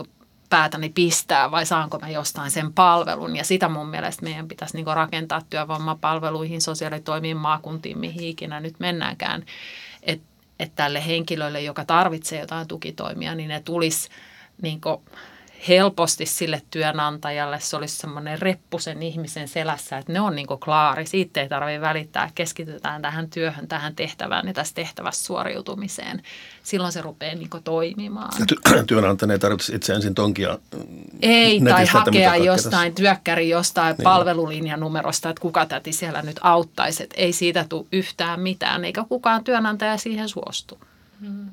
päätäni 0.50 0.88
pistää 0.88 1.50
vai 1.50 1.66
saanko 1.66 1.98
mä 1.98 2.08
jostain 2.08 2.50
sen 2.50 2.72
palvelun. 2.72 3.36
Ja 3.36 3.44
sitä 3.44 3.68
mun 3.68 3.88
mielestä 3.88 4.22
meidän 4.22 4.48
pitäisi 4.48 4.76
niin 4.76 4.86
rakentaa 4.86 5.42
työvoimapalveluihin, 5.50 6.60
sosiaalitoimiin, 6.60 7.36
maakuntiin, 7.36 7.98
mihin 7.98 8.24
ikinä 8.24 8.60
nyt 8.60 8.80
mennäänkään. 8.80 9.44
Että 10.02 10.28
et 10.58 10.72
tälle 10.74 11.06
henkilölle, 11.06 11.60
joka 11.60 11.84
tarvitsee 11.84 12.40
jotain 12.40 12.68
tukitoimia, 12.68 13.34
niin 13.34 13.48
ne 13.48 13.60
tulisi 13.60 14.08
niin 14.62 14.80
helposti 15.68 16.26
sille 16.26 16.62
työnantajalle 16.70 17.60
se 17.60 17.76
olisi 17.76 17.96
semmoinen 17.96 18.42
reppu 18.42 18.78
sen 18.78 19.02
ihmisen 19.02 19.48
selässä, 19.48 19.98
että 19.98 20.12
ne 20.12 20.20
on 20.20 20.36
niin 20.36 20.46
klaari. 20.46 21.06
Siitä 21.06 21.40
ei 21.40 21.48
tarvitse 21.48 21.80
välittää, 21.80 22.30
keskitytään 22.34 23.02
tähän 23.02 23.30
työhön, 23.30 23.68
tähän 23.68 23.96
tehtävään 23.96 24.46
ja 24.46 24.54
tässä 24.54 24.74
tehtävässä 24.74 25.24
suoriutumiseen. 25.24 26.22
Silloin 26.62 26.92
se 26.92 27.02
rupeaa 27.02 27.34
niin 27.34 27.48
toimimaan. 27.64 28.30
Ty- 28.52 28.84
työnantajan 28.86 29.30
ei 29.30 29.38
tarvitse 29.38 29.74
itse 29.74 29.92
ensin 29.92 30.14
tonkia 30.14 30.58
Ei, 31.22 31.60
tai 31.60 31.86
hakea 31.86 32.36
jostain 32.36 32.94
työkkäri 32.94 33.48
jostain 33.48 33.96
niin. 33.96 34.04
palvelulinjanumerosta, 34.04 35.28
että 35.30 35.40
kuka 35.40 35.66
täti 35.66 35.92
siellä 35.92 36.22
nyt 36.22 36.36
auttaisi. 36.40 37.02
Että 37.02 37.16
ei 37.18 37.32
siitä 37.32 37.66
tule 37.68 37.86
yhtään 37.92 38.40
mitään, 38.40 38.84
eikä 38.84 39.04
kukaan 39.08 39.44
työnantaja 39.44 39.96
siihen 39.96 40.28
suostu. 40.28 40.78
Mm. 41.20 41.50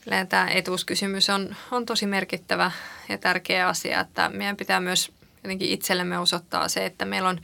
Kyllä 0.00 0.24
tämä 0.24 0.48
etuuskysymys 0.48 1.30
on, 1.30 1.56
on 1.70 1.86
tosi 1.86 2.06
merkittävä 2.06 2.70
ja 3.08 3.18
tärkeä 3.18 3.68
asia, 3.68 4.00
että 4.00 4.28
meidän 4.28 4.56
pitää 4.56 4.80
myös 4.80 5.12
jotenkin 5.44 5.70
itsellemme 5.70 6.18
osoittaa 6.18 6.68
se, 6.68 6.86
että 6.86 7.04
meillä 7.04 7.28
on 7.28 7.40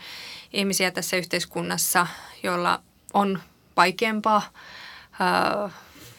ihmisiä 0.52 0.90
tässä 0.90 1.16
yhteiskunnassa, 1.16 2.06
joilla 2.42 2.82
on 3.14 3.40
vaikeampaa, 3.76 4.42
äh, 5.20 5.72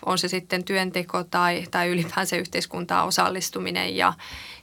on 0.06 0.17
se 0.17 0.28
sitten 0.28 0.63
työnteko 0.63 1.23
tai, 1.23 1.63
tai 1.71 1.89
ylipäänsä 1.89 2.36
yhteiskuntaan 2.36 3.08
osallistuminen 3.08 3.97
ja, 3.97 4.13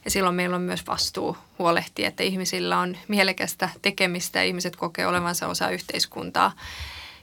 ja 0.05 0.11
silloin 0.11 0.35
meillä 0.35 0.55
on 0.55 0.61
myös 0.61 0.87
vastuu 0.87 1.37
huolehtia, 1.59 2.07
että 2.07 2.23
ihmisillä 2.23 2.79
on 2.79 2.97
mielekästä 3.07 3.69
tekemistä 3.81 4.39
ja 4.39 4.45
ihmiset 4.45 4.75
kokee 4.75 5.07
olevansa 5.07 5.47
osa 5.47 5.69
yhteiskuntaa. 5.69 6.51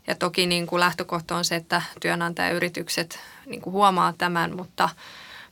Ja 0.07 0.15
toki 0.15 0.47
niin 0.47 0.67
kuin 0.67 0.81
lähtökohta 0.81 1.37
on 1.37 1.45
se, 1.45 1.57
että 1.57 1.83
työnantajayritykset 2.01 3.21
niin 3.47 3.61
kuin 3.61 3.73
huomaa 3.73 4.15
tämän, 4.19 4.57
mutta, 4.57 4.88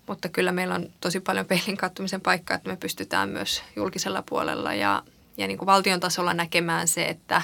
mutta 0.06 0.28
kyllä 0.28 0.52
meillä 0.52 0.74
on 0.74 0.86
tosi 1.00 1.20
paljon 1.20 1.46
peilin 1.46 1.76
kattomisen 1.76 2.20
paikkaa, 2.20 2.54
että 2.54 2.70
me 2.70 2.76
pystytään 2.76 3.28
myös 3.28 3.62
julkisella 3.76 4.22
puolella 4.22 4.74
ja, 4.74 5.02
ja 5.36 5.46
niin 5.46 5.58
kuin 5.58 5.66
valtion 5.66 6.00
tasolla 6.00 6.34
näkemään 6.34 6.88
se, 6.88 7.04
että, 7.04 7.42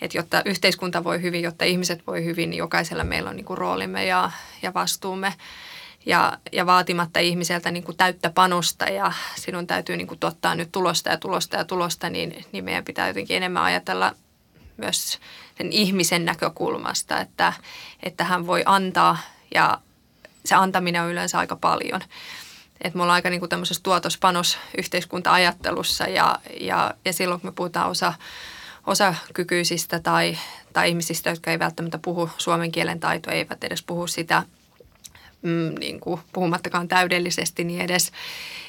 että 0.00 0.18
jotta 0.18 0.42
yhteiskunta 0.44 1.04
voi 1.04 1.22
hyvin, 1.22 1.42
jotta 1.42 1.64
ihmiset 1.64 2.06
voi 2.06 2.24
hyvin, 2.24 2.50
niin 2.50 2.58
jokaisella 2.58 3.04
meillä 3.04 3.30
on 3.30 3.36
niin 3.36 3.46
kuin 3.46 3.58
roolimme 3.58 4.06
ja, 4.06 4.30
ja 4.62 4.74
vastuumme. 4.74 5.34
Ja, 6.06 6.38
ja 6.52 6.66
vaatimatta 6.66 7.20
ihmiseltä 7.20 7.70
niin 7.70 7.84
kuin 7.84 7.96
täyttä 7.96 8.30
panosta 8.30 8.84
ja 8.84 9.12
sinun 9.34 9.66
täytyy 9.66 9.96
niin 9.96 10.06
kuin 10.06 10.20
tuottaa 10.20 10.54
nyt 10.54 10.72
tulosta 10.72 11.10
ja 11.10 11.16
tulosta 11.16 11.56
ja 11.56 11.64
tulosta, 11.64 12.10
niin, 12.10 12.44
niin 12.52 12.64
meidän 12.64 12.84
pitää 12.84 13.08
jotenkin 13.08 13.36
enemmän 13.36 13.62
ajatella 13.62 14.14
myös 14.76 15.18
sen 15.58 15.72
ihmisen 15.72 16.24
näkökulmasta, 16.24 17.20
että, 17.20 17.52
että 18.02 18.24
hän 18.24 18.46
voi 18.46 18.62
antaa 18.66 19.18
ja 19.54 19.78
se 20.44 20.54
antaminen 20.54 21.02
on 21.02 21.10
yleensä 21.10 21.38
aika 21.38 21.56
paljon. 21.56 22.00
Et 22.80 22.94
me 22.94 23.02
ollaan 23.02 23.14
aika 23.14 23.30
niin 23.30 23.48
tämmöisessä 23.48 23.82
tuotospanos-yhteiskunta-ajattelussa 23.82 26.08
ja, 26.08 26.38
ja, 26.60 26.94
ja 27.04 27.12
silloin 27.12 27.40
kun 27.40 27.48
me 27.48 27.52
puhutaan 27.52 27.90
osa, 27.90 28.14
osakykyisistä 28.86 30.00
tai, 30.00 30.38
tai 30.72 30.88
ihmisistä, 30.88 31.30
jotka 31.30 31.50
ei 31.50 31.58
välttämättä 31.58 31.98
puhu 31.98 32.30
suomen 32.38 32.72
kielen 32.72 33.00
taitoa, 33.00 33.32
eivät 33.32 33.64
edes 33.64 33.82
puhu 33.82 34.06
sitä 34.06 34.42
mm, 35.42 35.74
niin 35.78 36.00
kuin 36.00 36.20
puhumattakaan 36.32 36.88
täydellisesti, 36.88 37.64
niin 37.64 37.80
edes, 37.80 38.12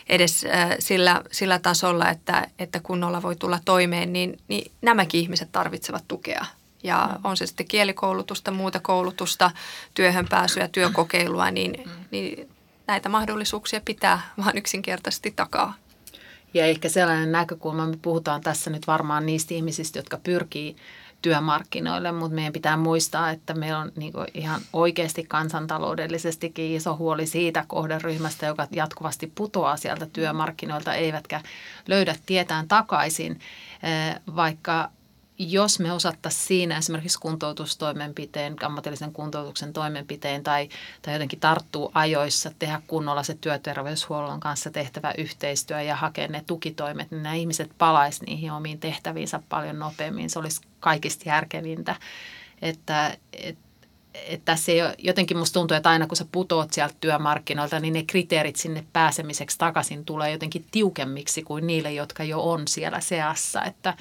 edes 0.10 0.46
äh, 0.46 0.70
sillä, 0.80 1.22
sillä 1.32 1.60
tasolla, 1.60 2.10
että, 2.10 2.48
että 2.60 2.80
kunnolla 2.80 3.22
voi 3.22 3.36
tulla 3.36 3.60
toimeen, 3.66 4.14
niin, 4.14 4.40
niin 4.48 4.72
nämäkin 4.82 5.22
ihmiset 5.22 5.50
tarvitsevat 5.52 6.04
tukea. 6.08 6.46
Ja 6.84 7.10
mm. 7.12 7.20
on 7.24 7.38
se 7.38 7.48
sitten 7.48 7.68
kielikoulutusta, 7.68 8.52
muuta 8.52 8.80
koulutusta, 8.80 9.52
työhön 9.94 10.28
pääsyä, 10.30 10.68
työkokeilua, 10.68 11.52
niin, 11.52 11.84
mm. 11.86 11.92
niin 12.12 12.50
näitä 12.88 13.10
mahdollisuuksia 13.10 13.82
pitää 13.86 14.22
vaan 14.38 14.58
yksinkertaisesti 14.58 15.34
takaa. 15.36 15.74
Ja 16.54 16.66
ehkä 16.66 16.90
sellainen 16.90 17.32
näkökulma, 17.32 17.86
me 17.86 17.98
puhutaan 18.02 18.42
tässä 18.42 18.70
nyt 18.70 18.88
varmaan 18.88 19.26
niistä 19.26 19.54
ihmisistä, 19.54 20.00
jotka 20.00 20.18
pyrkii 20.18 20.76
työmarkkinoille, 21.24 22.12
mutta 22.12 22.36
meidän 22.36 22.54
pitää 22.54 22.78
muistaa, 22.78 23.30
että 23.30 23.54
meillä 23.54 23.80
on 23.80 23.92
niin 23.96 24.14
ihan 24.34 24.62
oikeasti 24.74 25.26
kansantaloudellisestikin 25.28 26.76
iso 26.76 26.98
huoli 26.98 27.26
siitä 27.28 27.66
kohderyhmästä, 27.68 28.46
joka 28.46 28.68
jatkuvasti 28.72 29.32
putoaa 29.36 29.78
sieltä 29.78 30.06
työmarkkinoilta, 30.06 30.94
eivätkä 30.94 31.42
löydä 31.88 32.16
tietään 32.26 32.68
takaisin, 32.68 33.40
eh, 33.84 34.16
vaikka 34.36 34.90
jos 35.40 35.80
me 35.80 35.92
osattaisiin 35.92 36.48
siinä 36.48 36.78
esimerkiksi 36.78 37.20
kuntoutustoimenpiteen, 37.20 38.56
ammatillisen 38.64 39.14
kuntoutuksen 39.14 39.74
toimenpiteen 39.74 40.44
tai, 40.44 40.70
tai 41.02 41.14
jotenkin 41.14 41.40
tarttuu 41.40 41.92
ajoissa, 41.94 42.52
tehdä 42.60 42.82
kunnolla 42.88 43.24
se 43.24 43.38
työterveyshuollon 43.42 44.40
kanssa 44.40 44.72
tehtävä 44.72 45.14
yhteistyö 45.18 45.82
ja 45.82 45.96
hakea 45.96 46.28
ne 46.28 46.44
tukitoimet, 46.48 47.12
niin 47.12 47.24
nämä 47.24 47.36
ihmiset 47.36 47.72
palaisi 47.78 48.26
niihin 48.26 48.52
omiin 48.52 48.80
tehtäviinsä 48.80 49.40
paljon 49.50 49.80
nopeammin. 49.80 50.30
Se 50.30 50.40
olisi 50.40 50.62
kaikista 50.80 51.30
järkevintä, 51.30 51.96
että, 52.62 53.18
että 53.34 53.73
tässä 54.46 54.72
ei 54.72 54.82
ole, 54.82 54.96
jotenkin 54.98 55.38
musta 55.38 55.54
tuntuu, 55.54 55.78
että 55.78 55.90
aina 55.90 56.08
kun 56.08 56.18
sä 56.18 56.26
putoat 56.32 56.74
sieltä 56.74 56.96
työmarkkinoilta, 57.02 57.80
niin 57.80 57.94
ne 57.94 58.04
kriteerit 58.04 58.56
sinne 58.56 58.84
pääsemiseksi 58.94 59.58
takaisin 59.58 60.06
tulee 60.06 60.32
jotenkin 60.32 60.66
tiukemmiksi 60.72 61.44
kuin 61.44 61.68
niille, 61.68 61.92
jotka 61.92 62.24
jo 62.24 62.52
on 62.52 62.68
siellä 62.68 63.00
seassa. 63.00 63.64
Että, 63.64 63.94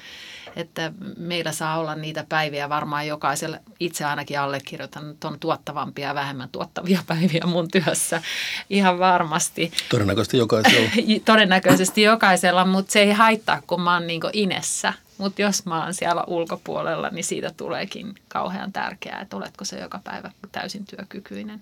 että 0.55 0.91
meillä 1.17 1.51
saa 1.51 1.79
olla 1.79 1.95
niitä 1.95 2.25
päiviä 2.29 2.69
varmaan 2.69 3.07
jokaisella, 3.07 3.57
itse 3.79 4.05
ainakin 4.05 4.39
allekirjoitan 4.39 5.15
on 5.23 5.39
tuottavampia 5.39 6.07
ja 6.07 6.15
vähemmän 6.15 6.49
tuottavia 6.49 7.03
päiviä 7.07 7.43
mun 7.45 7.67
työssä 7.71 8.21
ihan 8.69 8.99
varmasti. 8.99 9.71
Todennäköisesti 9.89 10.37
jokaisella. 10.37 10.89
Todennäköisesti 11.25 12.01
jokaisella, 12.01 12.65
mutta 12.65 12.91
se 12.91 12.99
ei 12.99 13.11
haittaa, 13.11 13.61
kun 13.67 13.81
mä 13.81 13.93
oon 13.93 14.07
niin 14.07 14.21
inessä 14.33 14.93
mutta 15.17 15.41
jos 15.41 15.65
mä 15.65 15.83
oon 15.83 15.93
siellä 15.93 16.23
ulkopuolella, 16.27 17.09
niin 17.09 17.23
siitä 17.23 17.51
tuleekin 17.57 18.15
kauhean 18.27 18.73
tärkeää, 18.73 19.21
että 19.21 19.37
oletko 19.37 19.65
se 19.65 19.79
joka 19.79 19.99
päivä 20.03 20.31
täysin 20.51 20.85
työkykyinen. 20.85 21.61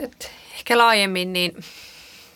Et 0.00 0.32
ehkä 0.54 0.78
laajemmin 0.78 1.32
niin 1.32 1.64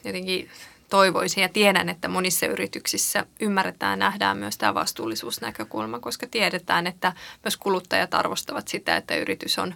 jotenkin 0.04 0.50
toivoisin 0.90 1.42
ja 1.42 1.48
tiedän, 1.48 1.88
että 1.88 2.08
monissa 2.08 2.46
yrityksissä 2.46 3.26
ymmärretään 3.40 3.90
ja 3.90 3.96
nähdään 3.96 4.36
myös 4.36 4.58
tämä 4.58 4.74
vastuullisuusnäkökulma, 4.74 6.00
koska 6.00 6.26
tiedetään, 6.30 6.86
että 6.86 7.12
myös 7.44 7.56
kuluttajat 7.56 8.14
arvostavat 8.14 8.68
sitä, 8.68 8.96
että 8.96 9.16
yritys 9.16 9.58
on, 9.58 9.74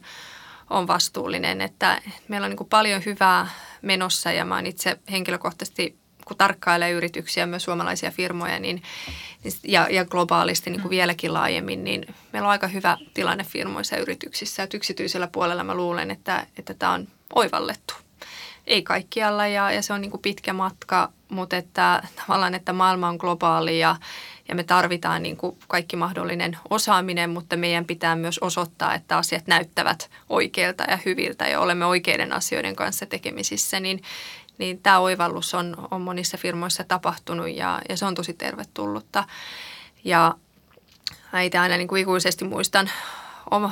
on 0.70 0.86
vastuullinen. 0.86 1.60
Että 1.60 2.02
meillä 2.28 2.44
on 2.44 2.50
niin 2.50 2.68
paljon 2.68 3.02
hyvää 3.06 3.48
menossa 3.82 4.32
ja 4.32 4.44
mä 4.44 4.54
oon 4.54 4.66
itse 4.66 4.98
henkilökohtaisesti 5.10 6.01
kun 6.24 6.36
tarkkailee 6.36 6.90
yrityksiä, 6.90 7.46
myös 7.46 7.64
suomalaisia 7.64 8.10
firmoja 8.10 8.60
niin, 8.60 8.82
ja, 9.62 9.88
ja 9.90 10.04
globaalisti 10.04 10.70
niin 10.70 10.80
kuin 10.80 10.90
mm. 10.90 10.96
vieläkin 10.96 11.34
laajemmin, 11.34 11.84
niin 11.84 12.14
meillä 12.32 12.46
on 12.46 12.52
aika 12.52 12.66
hyvä 12.66 12.98
tilanne 13.14 13.44
firmoissa 13.44 13.96
ja 13.96 14.02
yrityksissä. 14.02 14.62
Että 14.62 14.76
yksityisellä 14.76 15.26
puolella 15.26 15.64
mä 15.64 15.74
luulen, 15.74 16.10
että, 16.10 16.46
että 16.58 16.74
tämä 16.74 16.92
on 16.92 17.08
oivallettu. 17.34 17.94
Ei 18.66 18.82
kaikkialla 18.82 19.46
ja, 19.46 19.72
ja 19.72 19.82
se 19.82 19.92
on 19.92 20.00
niin 20.00 20.10
kuin 20.10 20.22
pitkä 20.22 20.52
matka, 20.52 21.12
mutta 21.28 21.56
että 21.56 22.02
tavallaan, 22.16 22.54
että 22.54 22.72
maailma 22.72 23.08
on 23.08 23.16
globaali 23.16 23.78
ja, 23.78 23.96
ja 24.48 24.54
me 24.54 24.64
tarvitaan 24.64 25.22
niin 25.22 25.36
kuin 25.36 25.58
kaikki 25.68 25.96
mahdollinen 25.96 26.58
osaaminen, 26.70 27.30
mutta 27.30 27.56
meidän 27.56 27.84
pitää 27.84 28.16
myös 28.16 28.38
osoittaa, 28.38 28.94
että 28.94 29.16
asiat 29.16 29.46
näyttävät 29.46 30.10
oikeilta 30.28 30.84
ja 30.84 30.98
hyviltä 31.04 31.48
ja 31.48 31.60
olemme 31.60 31.86
oikeiden 31.86 32.32
asioiden 32.32 32.76
kanssa 32.76 33.06
tekemisissä, 33.06 33.80
niin, 33.80 34.02
niin 34.62 34.82
tämä 34.82 34.98
oivallus 34.98 35.54
on, 35.54 35.88
on 35.90 36.00
monissa 36.00 36.38
firmoissa 36.38 36.84
tapahtunut 36.84 37.48
ja, 37.48 37.80
ja 37.88 37.96
se 37.96 38.04
on 38.04 38.14
tosi 38.14 38.34
tervetullutta. 38.34 39.24
Ja 40.04 40.34
itse 41.44 41.58
aina 41.58 41.76
niin 41.76 41.88
kuin 41.88 42.02
ikuisesti 42.02 42.44
muistan 42.44 42.90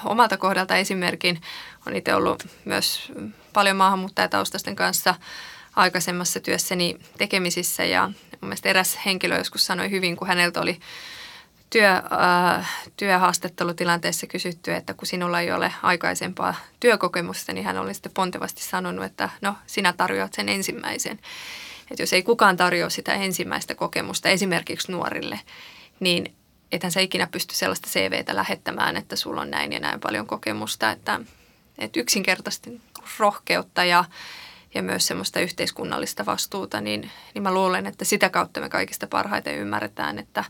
omalta 0.05 0.37
kohdalta 0.37 0.77
esimerkin. 0.77 1.41
Olen 1.87 1.99
itse 1.99 2.15
ollut 2.15 2.47
myös 2.65 3.13
paljon 3.53 3.77
maahanmuuttajataustaisten 3.77 4.77
kanssa 4.77 5.15
aikaisemmassa 5.77 6.41
työssäni 6.41 6.99
tekemisissä 7.19 7.85
ja 7.85 8.07
mun 8.07 8.49
mielestä 8.49 8.69
eräs 8.69 8.99
henkilö 9.07 9.39
joskus 9.39 9.67
sanoi 9.67 9.91
hyvin, 9.91 10.17
kun 10.17 10.29
häneltä 10.29 10.61
oli 10.61 10.81
työ, 11.71 12.03
äh, 12.59 12.71
työhaastattelutilanteessa 12.97 14.27
kysytty, 14.27 14.75
että 14.75 14.95
kun 14.95 15.07
sinulla 15.07 15.41
ei 15.41 15.53
ole 15.53 15.73
aikaisempaa 15.83 16.55
työkokemusta, 16.81 17.53
niin 17.53 17.65
hän 17.65 17.79
oli 17.79 17.95
sitten 17.95 18.13
pontevasti 18.13 18.63
sanonut, 18.63 19.05
että 19.05 19.29
no 19.41 19.55
sinä 19.67 19.93
tarjoat 19.93 20.33
sen 20.33 20.49
ensimmäisen. 20.49 21.19
Että 21.91 22.03
jos 22.03 22.13
ei 22.13 22.23
kukaan 22.23 22.57
tarjoa 22.57 22.91
sitä 22.91 23.15
ensimmäistä 23.15 23.75
kokemusta 23.75 24.29
esimerkiksi 24.29 24.93
nuorille, 24.93 25.41
niin 26.01 26.35
ethän 26.73 26.93
sä 26.93 27.01
ikinä 27.01 27.27
pysty 27.27 27.55
sellaista 27.55 27.89
CVtä 27.89 28.37
lähettämään, 28.37 28.97
että 28.97 29.17
sulla 29.17 29.41
on 29.41 29.51
näin 29.51 29.73
ja 29.73 29.81
näin 29.81 30.01
paljon 30.01 30.27
kokemusta, 30.27 30.91
että, 30.91 31.21
että 31.79 32.01
yksinkertaisesti 32.01 32.81
rohkeutta 33.19 33.85
ja, 33.85 34.05
ja 34.75 34.83
myös 34.83 35.07
semmoista 35.07 35.41
yhteiskunnallista 35.41 36.27
vastuuta, 36.27 36.81
niin, 36.81 37.11
niin 37.35 37.43
mä 37.43 37.55
luulen, 37.55 37.87
että 37.87 38.05
sitä 38.05 38.31
kautta 38.31 38.61
me 38.61 38.69
kaikista 38.69 39.07
parhaiten 39.07 39.59
ymmärretään, 39.59 40.19
että 40.19 40.45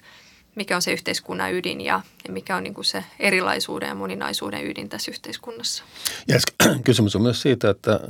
mikä 0.55 0.77
on 0.77 0.83
se 0.83 0.93
yhteiskunnan 0.93 1.55
ydin 1.55 1.81
ja, 1.81 2.01
ja 2.27 2.33
mikä 2.33 2.57
on 2.57 2.63
niin 2.63 2.75
kuin 2.75 2.85
se 2.85 3.05
erilaisuuden 3.19 3.89
ja 3.89 3.95
moninaisuuden 3.95 4.67
ydin 4.67 4.89
tässä 4.89 5.11
yhteiskunnassa. 5.11 5.85
Ja 6.29 6.39
kysymys 6.85 7.17
on 7.17 7.23
myös 7.23 7.43
siitä, 7.43 7.71
että 7.71 8.01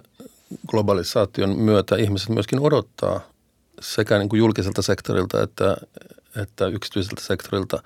globalisaation 0.67 1.59
myötä 1.59 1.97
ihmiset 1.97 2.29
myöskin 2.29 2.61
odottaa 2.61 3.21
sekä 3.81 4.19
niin 4.19 4.29
kuin 4.29 4.39
julkiselta 4.39 4.83
sektorilta 4.83 5.43
että, 5.43 5.77
että 6.43 6.67
yksityiseltä 6.67 7.23
sektorilta, 7.23 7.83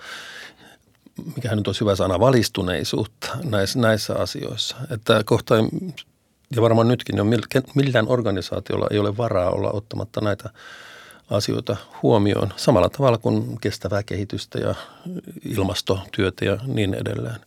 mikä 1.36 1.56
nyt 1.56 1.66
olisi 1.66 1.80
hyvä 1.80 1.96
sana, 1.96 2.20
valistuneisuutta 2.20 3.28
näissä, 3.44 3.78
näissä 3.78 4.14
asioissa. 4.14 4.76
Että 4.90 5.22
kohta 5.24 5.54
ja 6.56 6.62
varmaan 6.62 6.88
nytkin 6.88 7.16
jo 7.16 7.24
millään 7.74 8.08
organisaatiolla 8.08 8.86
ei 8.90 8.98
ole 8.98 9.16
varaa 9.16 9.50
olla 9.50 9.70
ottamatta 9.70 10.20
näitä 10.20 10.50
asioita 11.36 11.76
huomioon 12.02 12.52
samalla 12.56 12.88
tavalla 12.88 13.18
kuin 13.18 13.60
kestävää 13.60 14.02
kehitystä 14.02 14.58
ja 14.58 14.74
ilmastotyötä 15.44 16.44
ja 16.44 16.58
niin 16.66 16.94
edelleen. 16.94 17.40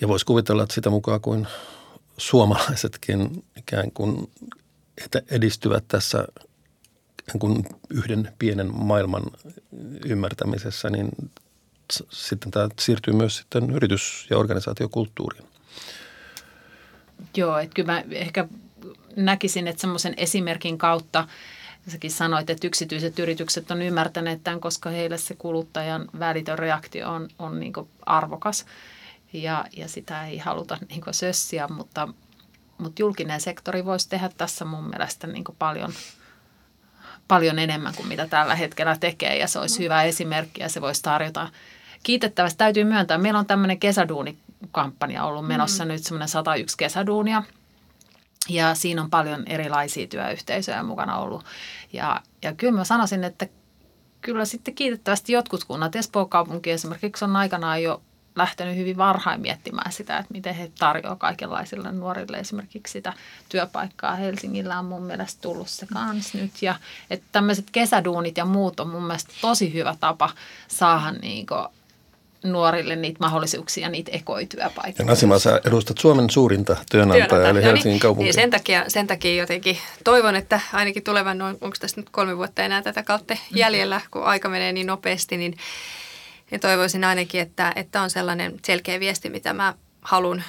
Ja 0.00 0.08
voisi 0.08 0.26
kuvitella, 0.26 0.62
että 0.62 0.74
sitä 0.74 0.90
mukaan 0.90 1.20
kuin 1.20 1.46
suomalaisetkin 2.16 3.44
ikään 3.56 3.90
kuin 3.90 4.30
edistyvät 5.30 5.84
tässä 5.88 6.24
ikään 7.22 7.38
kuin 7.38 7.64
yhden 7.90 8.32
pienen 8.38 8.74
maailman 8.74 9.22
ymmärtämisessä, 10.04 10.90
niin 10.90 11.08
sitten 12.10 12.50
tämä 12.50 12.68
siirtyy 12.80 13.14
myös 13.14 13.36
sitten 13.36 13.70
yritys- 13.70 14.26
ja 14.30 14.38
organisaatiokulttuuriin. 14.38 15.44
Joo, 17.36 17.58
että 17.58 17.74
kyllä 17.74 17.92
mä 17.92 18.04
ehkä 18.10 18.48
näkisin, 19.16 19.68
että 19.68 19.80
semmoisen 19.80 20.14
esimerkin 20.16 20.78
kautta, 20.78 21.28
säkin 21.88 22.10
sanoit, 22.10 22.50
että 22.50 22.66
yksityiset 22.66 23.18
yritykset 23.18 23.70
on 23.70 23.82
ymmärtäneet 23.82 24.44
tämän, 24.44 24.60
koska 24.60 24.90
heille 24.90 25.18
se 25.18 25.34
kuluttajan 25.34 26.08
välitön 26.18 26.58
reaktio 26.58 27.10
on, 27.10 27.28
on 27.38 27.60
niin 27.60 27.72
arvokas 28.06 28.66
ja, 29.32 29.64
ja 29.76 29.88
sitä 29.88 30.26
ei 30.26 30.38
haluta 30.38 30.78
niin 30.88 31.02
sössiä, 31.10 31.68
mutta, 31.68 32.08
mutta 32.78 33.02
julkinen 33.02 33.40
sektori 33.40 33.84
voisi 33.84 34.08
tehdä 34.08 34.30
tässä 34.36 34.64
mun 34.64 34.88
mielestä 34.88 35.26
niin 35.26 35.44
paljon, 35.58 35.92
paljon 37.28 37.58
enemmän 37.58 37.94
kuin 37.94 38.08
mitä 38.08 38.26
tällä 38.26 38.54
hetkellä 38.54 38.96
tekee 39.00 39.38
ja 39.38 39.48
se 39.48 39.58
olisi 39.58 39.84
hyvä 39.84 40.02
esimerkki 40.02 40.60
ja 40.60 40.68
se 40.68 40.80
voisi 40.80 41.02
tarjota 41.02 41.48
kiitettävästi 42.02 42.58
täytyy 42.58 42.84
myöntää, 42.84 43.18
meillä 43.18 43.38
on 43.38 43.46
tämmöinen 43.46 43.78
kesäduunikampanja 43.78 45.24
ollut 45.24 45.46
menossa 45.46 45.84
mm. 45.84 45.88
nyt 45.88 46.04
semmoinen 46.04 46.28
101 46.28 46.76
kesäduunia. 46.76 47.42
Ja 48.48 48.74
siinä 48.74 49.02
on 49.02 49.10
paljon 49.10 49.42
erilaisia 49.46 50.06
työyhteisöjä 50.06 50.82
mukana 50.82 51.16
ollut. 51.16 51.44
Ja, 51.92 52.22
ja 52.42 52.54
kyllä 52.54 52.78
mä 52.78 52.84
sanoisin, 52.84 53.24
että 53.24 53.46
kyllä 54.20 54.44
sitten 54.44 54.74
kiitettävästi 54.74 55.32
jotkut 55.32 55.64
kunnat, 55.64 55.96
Espoon 55.96 56.28
kaupunki 56.28 56.70
esimerkiksi 56.70 57.24
on 57.24 57.36
aikanaan 57.36 57.82
jo 57.82 58.02
lähtenyt 58.36 58.76
hyvin 58.76 58.96
varhain 58.96 59.40
miettimään 59.40 59.92
sitä, 59.92 60.18
että 60.18 60.32
miten 60.32 60.54
he 60.54 60.70
tarjoavat 60.78 61.18
kaikenlaisille 61.18 61.92
nuorille 61.92 62.36
esimerkiksi 62.36 62.92
sitä 62.92 63.12
työpaikkaa. 63.48 64.14
Helsingillä 64.14 64.78
on 64.78 64.84
mun 64.84 65.02
mielestä 65.02 65.42
tullut 65.42 65.68
se 65.68 65.86
kans 65.86 66.34
nyt. 66.34 66.62
Ja 66.62 66.74
että 67.10 67.26
tämmöiset 67.32 67.66
kesäduunit 67.72 68.36
ja 68.36 68.44
muut 68.44 68.80
on 68.80 68.88
mun 68.88 69.02
mielestä 69.02 69.32
tosi 69.40 69.74
hyvä 69.74 69.96
tapa 70.00 70.30
saada 70.68 71.12
niin 71.12 71.46
nuorille 72.44 72.96
niitä 72.96 73.18
mahdollisuuksia, 73.20 73.88
niitä 73.88 74.10
ekoityöpaikkoja. 74.14 74.94
Ja 74.98 75.04
Nasima, 75.04 75.38
sä 75.38 75.60
edustat 75.66 75.98
Suomen 75.98 76.30
suurinta 76.30 76.76
työnantajaa, 76.90 77.28
työnantaja. 77.28 77.50
eli 77.50 77.60
no 77.60 77.66
Helsingin 77.66 77.90
niin, 77.90 78.00
kaupunki. 78.00 78.24
Niin 78.24 78.34
sen, 78.34 78.50
takia, 78.50 78.84
sen 78.88 79.06
takia 79.06 79.34
jotenkin 79.34 79.78
toivon, 80.04 80.36
että 80.36 80.60
ainakin 80.72 81.02
tulevan, 81.02 81.38
noin, 81.38 81.58
onko 81.60 81.76
tässä 81.80 82.00
nyt 82.00 82.10
kolme 82.10 82.36
vuotta 82.36 82.62
enää 82.62 82.82
tätä 82.82 83.02
kautta 83.02 83.36
jäljellä, 83.50 84.00
kun 84.10 84.24
aika 84.24 84.48
menee 84.48 84.72
niin 84.72 84.86
nopeasti, 84.86 85.36
niin, 85.36 85.56
niin 86.50 86.60
toivoisin 86.60 87.04
ainakin, 87.04 87.40
että, 87.40 87.72
että 87.76 88.02
on 88.02 88.10
sellainen 88.10 88.54
selkeä 88.64 89.00
viesti, 89.00 89.30
mitä 89.30 89.52
mä 89.52 89.74
haluan 90.02 90.44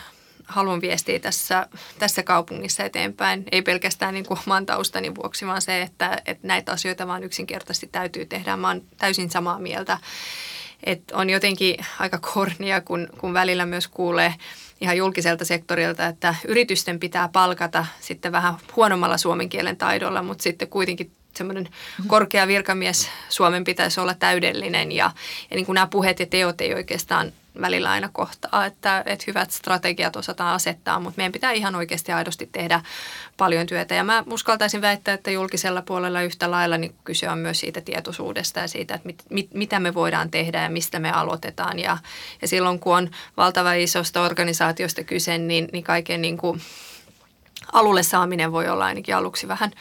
haluan 0.46 0.82
viestiä 0.82 1.20
tässä, 1.20 1.68
tässä 2.00 2.24
kaupungissa 2.24 2.84
eteenpäin. 2.84 3.44
Ei 3.52 3.62
pelkästään 3.62 4.14
niin 4.14 4.26
kuin 4.26 4.40
oman 4.48 4.66
taustani 4.66 5.16
vuoksi, 5.16 5.48
vaan 5.48 5.62
se, 5.62 5.82
että, 5.82 6.22
että 6.26 6.48
näitä 6.48 6.72
asioita 6.72 7.08
vaan 7.08 7.24
yksinkertaisesti 7.24 7.90
täytyy 7.92 8.26
tehdä. 8.26 8.58
Mä 8.58 8.68
oon 8.68 8.82
täysin 8.98 9.30
samaa 9.30 9.60
mieltä 9.60 9.98
et 10.84 11.04
on 11.14 11.30
jotenkin 11.30 11.76
aika 12.00 12.18
kornia, 12.18 12.82
kun, 12.82 13.08
kun 13.18 13.34
välillä 13.34 13.66
myös 13.66 13.88
kuulee 13.88 14.34
ihan 14.82 14.98
julkiselta 14.98 15.46
sektorilta, 15.46 16.08
että 16.08 16.36
yritysten 16.48 17.00
pitää 17.00 17.30
palkata 17.34 17.86
sitten 18.00 18.32
vähän 18.32 18.54
huonommalla 18.76 19.18
suomen 19.18 19.50
kielen 19.50 19.78
taidolla, 19.78 20.22
mutta 20.22 20.44
sitten 20.44 20.68
kuitenkin 20.68 21.12
semmoinen 21.38 21.69
korkea 22.08 22.48
virkamies 22.48 23.10
Suomen 23.30 23.63
pitäisi 23.63 24.00
olla 24.00 24.13
täydellinen 24.13 24.91
ja, 24.91 25.12
ja 25.52 25.56
niin 25.56 25.65
kuin 25.65 25.74
nämä 25.74 25.88
puheet 25.88 26.19
ja 26.19 26.26
teot 26.26 26.62
ei 26.62 26.74
oikeastaan 26.74 27.32
välillä 27.62 27.91
aina 27.91 28.10
kohtaa, 28.13 28.65
että, 28.65 29.04
että 29.06 29.24
hyvät 29.28 29.52
strategiat 29.52 30.15
osataan 30.15 30.56
asettaa, 30.56 31.00
mutta 31.00 31.17
meidän 31.17 31.32
pitää 31.32 31.52
ihan 31.52 31.76
oikeasti 31.76 32.12
aidosti 32.12 32.50
tehdä 32.52 32.82
paljon 33.38 33.67
työtä. 33.67 33.95
Ja 33.95 34.04
mä 34.04 34.24
uskaltaisin 34.32 34.82
väittää, 34.82 35.13
että 35.13 35.32
julkisella 35.32 35.82
puolella 35.82 36.21
yhtä 36.21 36.52
lailla 36.52 36.78
niin 36.78 36.95
kyse 37.04 37.30
on 37.30 37.38
myös 37.38 37.60
siitä 37.60 37.82
tietoisuudesta 37.82 38.60
ja 38.60 38.67
siitä, 38.67 38.93
että 38.93 39.08
mit, 39.08 39.24
mit, 39.30 39.54
mitä 39.54 39.80
me 39.80 39.93
voidaan 39.93 40.32
tehdä 40.32 40.63
ja 40.63 40.69
mistä 40.69 41.00
me 41.00 41.12
aloitetaan. 41.12 41.80
Ja, 41.80 41.98
ja 42.41 42.48
silloin 42.48 42.80
kun 42.80 42.98
on 42.98 43.10
valtava 43.38 43.74
isosta 43.74 44.21
organisaatiosta 44.21 45.04
kyse, 45.04 45.38
niin, 45.38 45.69
niin 45.71 45.84
kaiken 45.84 46.21
niin 46.21 46.38
kuin 46.38 46.62
alulle 47.74 48.04
saaminen 48.04 48.52
voi 48.52 48.69
olla 48.69 48.86
ainakin 48.86 49.15
aluksi 49.15 49.48
vähän 49.48 49.71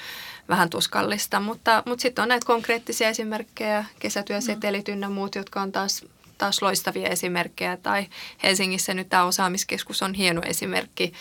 vähän 0.49 0.71
tuskallista, 0.71 1.41
mutta, 1.41 1.83
mutta 1.87 2.03
sitten 2.03 2.23
on 2.23 2.29
näitä 2.29 2.47
konkreettisia 2.47 3.09
esimerkkejä, 3.09 3.85
kesätyösetelit 3.99 4.89
ynnä 4.89 5.09
muut, 5.09 5.35
jotka 5.35 5.63
on 5.63 5.73
taas 5.73 6.05
taas 6.39 6.63
loistavia 6.63 7.09
esimerkkejä. 7.09 7.77
Tai 7.77 8.07
Helsingissä 8.43 8.95
nyt 8.95 9.09
tämä 9.09 9.25
osaamiskeskus 9.25 10.03
on 10.03 10.15
hieno 10.15 10.43
esimerkki. 10.45 11.13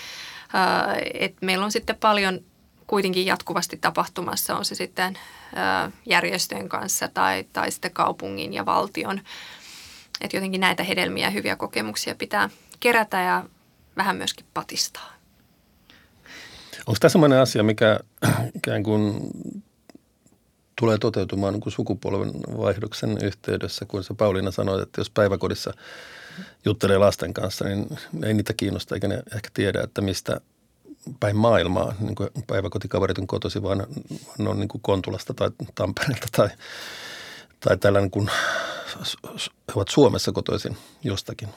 että 1.14 1.46
meillä 1.46 1.66
on 1.66 1.72
sitten 1.72 1.96
paljon 1.96 2.40
kuitenkin 2.88 3.26
jatkuvasti 3.26 3.78
tapahtumassa, 3.78 4.58
on 4.58 4.66
se 4.66 4.76
sitten 4.76 5.18
järjestöjen 6.06 6.70
kanssa 6.70 7.08
tai, 7.08 7.46
tai 7.54 7.72
sitten 7.72 7.92
kaupungin 7.92 8.54
ja 8.54 8.66
valtion. 8.66 9.22
Että 10.22 10.38
jotenkin 10.38 10.62
näitä 10.62 10.84
hedelmiä 10.84 11.28
ja 11.28 11.32
hyviä 11.32 11.56
kokemuksia 11.56 12.16
pitää 12.16 12.50
kerätä 12.80 13.22
ja 13.22 13.44
vähän 13.98 14.16
myöskin 14.16 14.46
patistaa. 14.54 15.14
Onko 16.88 16.98
tämä 17.00 17.10
sellainen 17.10 17.40
asia, 17.40 17.64
mikä 17.64 18.00
ikään 18.56 18.84
kuin 18.84 19.30
tulee 20.80 20.98
toteutumaan 20.98 21.54
niin 21.54 21.72
sukupolven 21.72 22.32
vaihdoksen 22.58 23.18
yhteydessä, 23.24 23.86
kun 23.86 24.04
se 24.04 24.14
Pauliina 24.14 24.52
sanoi, 24.52 24.82
että 24.82 25.02
jos 25.02 25.10
päiväkodissa 25.10 25.74
juttelee 26.66 26.98
lasten 26.98 27.34
kanssa, 27.34 27.66
niin 27.66 27.98
ei 28.24 28.34
niitä 28.34 28.54
kiinnosta 28.54 28.96
eikä 28.96 29.08
ne 29.08 29.24
ehkä 29.36 29.50
tiedä, 29.54 29.82
että 29.84 30.02
mistä 30.02 30.42
päin 31.20 31.36
maailmaa 31.36 31.96
niin 32.00 32.16
kuin 32.16 32.30
päiväkotikaverit 32.48 33.18
on 33.18 33.28
kotosi, 33.28 33.64
vaan 33.64 33.86
ne 34.38 34.50
on 34.50 34.60
niin 34.60 34.68
kuin 34.68 34.82
Kontulasta 34.82 35.34
tai 35.34 35.52
Tampereelta 35.76 36.28
tai, 36.32 36.50
tai 37.60 37.78
tällä 37.78 38.02
niin 38.02 38.12
kuin, 38.12 38.30
he 39.68 39.74
ovat 39.76 39.88
Suomessa 39.88 40.32
kotoisin 40.32 40.78
jostakin. 41.04 41.50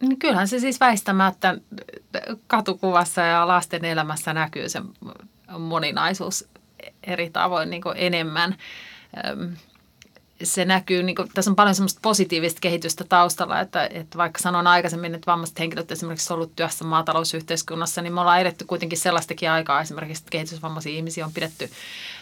Niin 0.00 0.18
kyllähän 0.18 0.48
se 0.48 0.58
siis 0.58 0.80
väistämättä 0.80 1.58
katukuvassa 2.46 3.20
ja 3.20 3.48
lasten 3.48 3.84
elämässä 3.84 4.34
näkyy 4.34 4.68
se 4.68 4.82
moninaisuus 5.58 6.48
eri 7.02 7.30
tavoin 7.30 7.70
niin 7.70 7.82
kuin 7.82 7.96
enemmän. 7.98 8.56
Se 10.42 10.64
näkyy, 10.64 11.02
niin 11.02 11.16
kuin, 11.16 11.28
tässä 11.34 11.50
on 11.50 11.56
paljon 11.56 11.74
semmoista 11.74 11.98
positiivista 12.02 12.60
kehitystä 12.60 13.04
taustalla, 13.04 13.60
että, 13.60 13.88
että 13.92 14.18
vaikka 14.18 14.38
sanon 14.38 14.66
aikaisemmin, 14.66 15.14
että 15.14 15.30
vammaiset 15.30 15.58
henkilöt 15.58 15.92
esimerkiksi 15.92 16.32
ollut 16.32 16.56
työssä 16.56 16.84
maatalousyhteiskunnassa, 16.84 18.02
niin 18.02 18.14
me 18.14 18.20
ollaan 18.20 18.40
edetty 18.40 18.64
kuitenkin 18.64 18.98
sellaistakin 18.98 19.50
aikaa 19.50 19.80
esimerkiksi, 19.80 20.20
että 20.20 20.30
kehitysvammaisia 20.30 20.92
ihmisiä 20.92 21.26
on 21.26 21.32
pidetty 21.32 21.70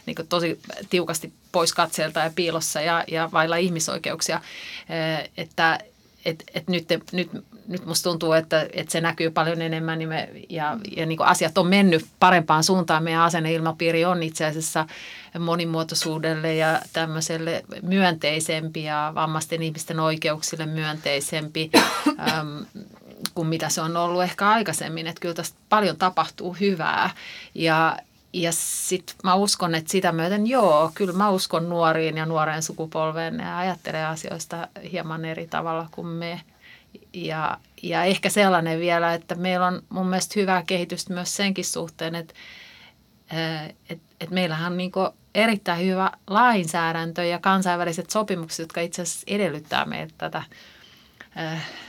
niin 0.07 0.15
kuin 0.15 0.29
tosi 0.29 0.61
tiukasti 0.91 1.33
pois 1.53 1.75
katseelta 1.75 2.21
ja 2.21 2.31
piilossa 2.35 2.81
ja, 2.81 3.05
ja 3.09 3.29
vailla 3.33 3.57
ihmisoikeuksia, 3.57 4.41
että 5.37 5.79
et, 6.25 6.45
et 6.55 6.69
nyt, 6.69 6.89
nyt, 7.13 7.31
nyt 7.71 7.87
musta 7.87 8.11
tuntuu, 8.11 8.33
että, 8.33 8.67
että 8.73 8.93
se 8.93 9.01
näkyy 9.01 9.31
paljon 9.31 9.63
enemmän 9.63 9.99
niin 9.99 10.09
me, 10.09 10.29
ja, 10.49 10.79
ja 10.97 11.07
niin 11.07 11.23
asiat 11.23 11.59
on 11.59 11.67
mennyt 11.67 12.07
parempaan 12.21 12.65
suuntaan. 12.65 13.05
Meidän 13.05 13.23
asenneilmapiiri 13.23 14.05
on 14.05 14.23
itse 14.23 14.47
asiassa 14.47 14.87
monimuotoisuudelle 15.39 16.55
ja 16.55 16.81
tämmöiselle 16.93 17.65
myönteisempi 17.83 18.85
ja 18.85 19.13
vammaisten 19.15 19.63
ihmisten 19.63 20.01
oikeuksille 20.01 20.67
myönteisempi 20.67 21.71
äm, 22.39 22.67
kuin 23.35 23.49
mitä 23.49 23.69
se 23.69 23.81
on 23.81 23.97
ollut 23.97 24.23
ehkä 24.23 24.49
aikaisemmin. 24.49 25.07
Että 25.07 25.21
kyllä 25.21 25.35
tästä 25.35 25.59
paljon 25.69 25.97
tapahtuu 25.97 26.57
hyvää 26.61 27.11
ja, 27.55 27.97
ja 28.33 28.53
sitten 28.55 29.17
mä 29.25 29.35
uskon, 29.35 29.75
että 29.75 29.91
sitä 29.91 30.13
myöten 30.13 30.47
joo, 30.47 30.91
kyllä 30.95 31.13
mä 31.13 31.31
uskon 31.31 31.69
nuoriin 31.69 32.17
ja 32.17 32.27
nuoreen 32.27 32.63
sukupolveen. 32.63 33.37
Ne 33.37 33.55
ajattelee 33.55 34.07
asioista 34.07 34.69
hieman 34.93 35.25
eri 35.25 35.47
tavalla 35.47 35.89
kuin 35.91 36.07
me. 36.07 36.41
Ja, 37.15 37.59
ja 37.83 38.05
ehkä 38.05 38.31
sellainen 38.31 38.81
vielä, 38.81 39.15
että 39.15 39.35
meillä 39.35 39.67
on 39.67 39.83
mun 39.89 40.07
mielestä 40.07 40.41
hyvää 40.41 40.63
kehitystä 40.67 41.15
myös 41.15 41.37
senkin 41.37 41.65
suhteen, 41.65 42.15
että 42.15 42.35
et, 43.91 44.01
et 44.21 44.31
meillähän 44.31 44.73
on 44.73 44.79
niin 44.79 44.93
erittäin 45.35 45.87
hyvä 45.87 46.11
lainsäädäntö 46.27 47.25
ja 47.25 47.39
kansainväliset 47.39 48.11
sopimukset, 48.11 48.59
jotka 48.59 48.81
itse 48.81 49.03
asiassa 49.03 49.25
edellyttää 49.27 49.85
meiltä 49.85 50.15
tätä 50.19 50.43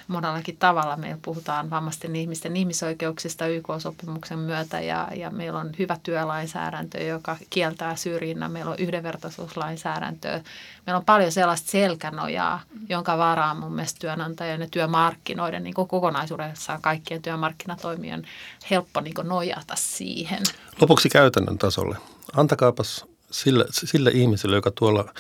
monellakin 0.08 0.58
tavalla. 0.58 0.98
Meillä 0.98 1.20
puhutaan 1.22 1.70
vammaisten 1.70 2.16
ihmisten 2.16 2.58
ihmisoikeuksista 2.58 3.48
YK-sopimuksen 3.48 4.40
myötä 4.40 4.82
ja, 4.82 5.08
ja 5.16 5.30
meillä 5.30 5.60
on 5.60 5.72
hyvä 5.80 5.98
työlainsäädäntö, 6.04 7.04
joka 7.04 7.38
kieltää 7.50 7.96
syrjinnän. 7.96 8.52
Meillä 8.52 8.72
on 8.72 8.80
yhdenvertaisuuslainsäädäntöä. 8.80 10.42
Meillä 10.86 10.98
on 10.98 11.06
paljon 11.06 11.32
sellaista 11.32 11.72
selkänojaa, 11.72 12.62
jonka 12.90 13.18
varaan 13.18 13.58
mun 13.58 13.74
mielestä 13.74 14.00
työnantajien 14.00 14.62
ja 14.62 14.68
työmarkkinoiden 14.72 15.64
niin 15.64 15.74
kokonaisuudessaan 15.74 16.82
kaikkien 16.82 17.22
työmarkkinatoimijoiden 17.22 18.28
helppo 18.70 19.02
niin 19.02 19.16
nojata 19.24 19.76
siihen. 19.78 20.44
Lopuksi 20.82 21.10
käytännön 21.10 21.58
tasolle. 21.58 21.98
Antakaapas 22.36 23.06
sille, 23.32 23.66
sille 23.70 24.12
ihmiselle, 24.14 24.56
joka 24.56 24.72
tuolla 24.72 25.14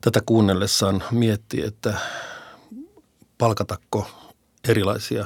tätä 0.00 0.22
kuunnellessaan 0.26 1.04
miettii, 1.10 1.62
että 1.62 1.94
palkatako 3.38 4.10
erilaisia 4.68 5.24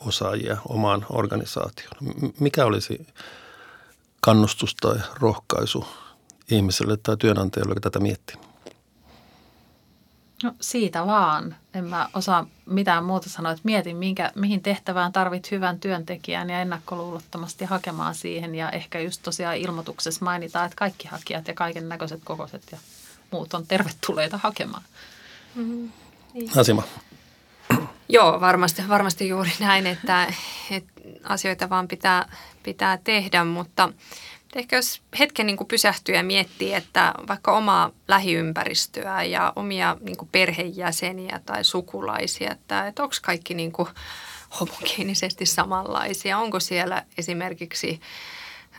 osaajia 0.00 0.56
omaan 0.68 1.06
organisaatioon? 1.10 1.96
Mikä 2.40 2.64
olisi 2.64 3.06
kannustus 4.20 4.74
tai 4.74 4.96
rohkaisu 5.20 5.86
ihmiselle 6.50 6.96
tai 6.96 7.16
työnantajalle, 7.16 7.70
joka 7.70 7.80
tätä 7.80 8.00
miettii? 8.00 8.36
No 10.42 10.52
siitä 10.60 11.06
vaan. 11.06 11.56
En 11.74 11.84
mä 11.84 12.08
osaa 12.14 12.46
mitään 12.66 13.04
muuta 13.04 13.30
sanoa, 13.30 13.52
että 13.52 13.62
mietin, 13.64 13.96
minkä, 13.96 14.32
mihin 14.34 14.62
tehtävään 14.62 15.12
tarvit 15.12 15.50
hyvän 15.50 15.80
työntekijän 15.80 16.50
ja 16.50 16.60
ennakkoluulottomasti 16.60 17.64
hakemaan 17.64 18.14
siihen. 18.14 18.54
Ja 18.54 18.70
ehkä 18.70 19.00
just 19.00 19.20
tosiaan 19.22 19.56
ilmoituksessa 19.56 20.24
mainitaan, 20.24 20.66
että 20.66 20.76
kaikki 20.76 21.08
hakijat 21.08 21.48
ja 21.48 21.54
kaiken 21.54 21.88
näköiset 21.88 22.20
kokoiset 22.24 22.62
ja 22.72 22.78
muut 23.30 23.54
on 23.54 23.66
tervetulleita 23.66 24.38
hakemaan. 24.42 24.82
Mm-hmm. 25.54 25.92
Niin. 26.34 26.58
Asima. 26.58 26.82
Joo, 28.08 28.40
varmasti, 28.40 28.82
varmasti 28.88 29.28
juuri 29.28 29.50
näin, 29.60 29.86
että, 29.86 30.32
että 30.70 30.92
asioita 31.24 31.70
vaan 31.70 31.88
pitää, 31.88 32.28
pitää 32.62 32.98
tehdä, 33.04 33.44
mutta 33.44 33.92
ehkä 34.54 34.76
jos 34.76 35.02
hetken 35.18 35.46
niin 35.46 35.56
kuin 35.56 35.68
pysähtyy 35.68 36.14
ja 36.14 36.22
miettii, 36.22 36.74
että 36.74 37.14
vaikka 37.28 37.56
omaa 37.56 37.90
lähiympäristöä 38.08 39.22
ja 39.22 39.52
omia 39.56 39.96
niin 40.00 40.16
kuin 40.16 40.28
perheenjäseniä 40.32 41.40
tai 41.46 41.64
sukulaisia, 41.64 42.52
että, 42.52 42.86
että 42.86 43.02
onko 43.02 43.14
kaikki 43.22 43.54
niin 43.54 43.72
kuin 43.72 43.88
homogeenisesti 44.60 45.46
samanlaisia, 45.46 46.38
onko 46.38 46.60
siellä 46.60 47.04
esimerkiksi 47.18 48.00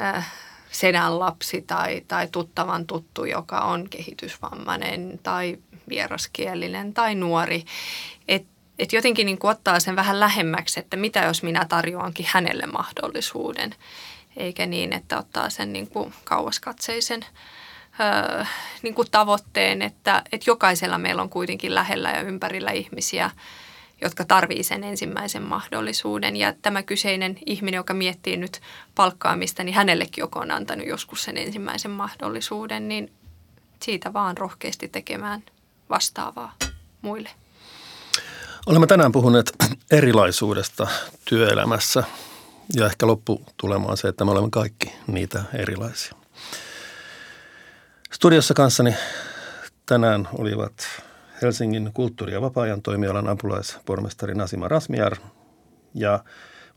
äh, 0.02 0.32
sedän 0.72 1.20
lapsi 1.20 1.62
tai, 1.62 2.02
tai 2.08 2.28
tuttavan 2.32 2.88
tuttu, 2.88 3.26
joka 3.26 3.60
on 3.60 3.90
kehitysvammainen 3.90 5.20
tai 5.24 5.58
vieraskielinen 5.90 6.94
tai 6.94 7.16
nuori. 7.16 7.64
Että 8.28 8.57
että 8.80 8.96
jotenkin 8.96 9.26
niin 9.26 9.38
kuin 9.38 9.52
ottaa 9.52 9.80
sen 9.80 9.96
vähän 9.96 10.20
lähemmäksi, 10.20 10.80
että 10.80 10.98
mitä 10.98 11.20
jos 11.20 11.44
minä 11.44 11.66
tarjoankin 11.66 12.26
hänelle 12.30 12.66
mahdollisuuden, 12.66 13.76
eikä 14.38 14.66
niin, 14.66 14.94
että 14.94 15.18
ottaa 15.18 15.50
sen 15.50 15.74
niin 15.74 15.88
kuin 15.88 16.14
kauaskatseisen 16.24 17.26
öö, 18.00 18.46
niin 18.82 18.94
kuin 18.94 19.12
tavoitteen, 19.12 19.82
että, 19.82 20.24
että 20.32 20.50
jokaisella 20.50 20.98
meillä 20.98 21.22
on 21.22 21.30
kuitenkin 21.30 21.76
lähellä 21.76 22.10
ja 22.12 22.22
ympärillä 22.22 22.72
ihmisiä, 22.72 23.32
jotka 24.02 24.26
tarvii 24.26 24.64
sen 24.64 24.84
ensimmäisen 24.84 25.44
mahdollisuuden. 25.44 26.36
Ja 26.36 26.54
tämä 26.62 26.84
kyseinen 26.84 27.38
ihminen, 27.46 27.78
joka 27.78 27.94
miettii 27.94 28.38
nyt 28.38 28.62
palkkaamista, 28.96 29.64
niin 29.64 29.76
hänellekin 29.76 30.22
joko 30.22 30.40
on 30.40 30.52
antanut 30.52 30.88
joskus 30.88 31.24
sen 31.24 31.38
ensimmäisen 31.38 31.92
mahdollisuuden, 31.92 32.88
niin 32.88 33.12
siitä 33.82 34.14
vaan 34.14 34.38
rohkeasti 34.38 34.88
tekemään 34.88 35.44
vastaavaa 35.90 36.56
muille. 37.02 37.30
Olemme 38.68 38.88
tänään 38.88 39.12
puhuneet 39.12 39.56
erilaisuudesta 39.92 40.88
työelämässä 41.26 42.04
ja 42.76 42.86
ehkä 42.86 43.08
lopputulema 43.08 43.88
on 43.88 43.98
se, 43.98 44.08
että 44.08 44.26
me 44.26 44.32
olemme 44.32 44.50
kaikki 44.50 44.94
niitä 45.08 45.44
erilaisia. 45.54 46.14
Studiossa 48.12 48.54
kanssani 48.54 48.96
tänään 49.86 50.28
olivat 50.34 50.74
Helsingin 51.42 51.92
kulttuuri- 51.94 52.34
ja 52.34 52.42
vapaa-ajan 52.42 52.82
toimialan 52.82 53.28
apulaispormestari 53.28 54.36
Nasima 54.36 54.68
Rasmiar 54.68 55.16
ja 55.94 56.24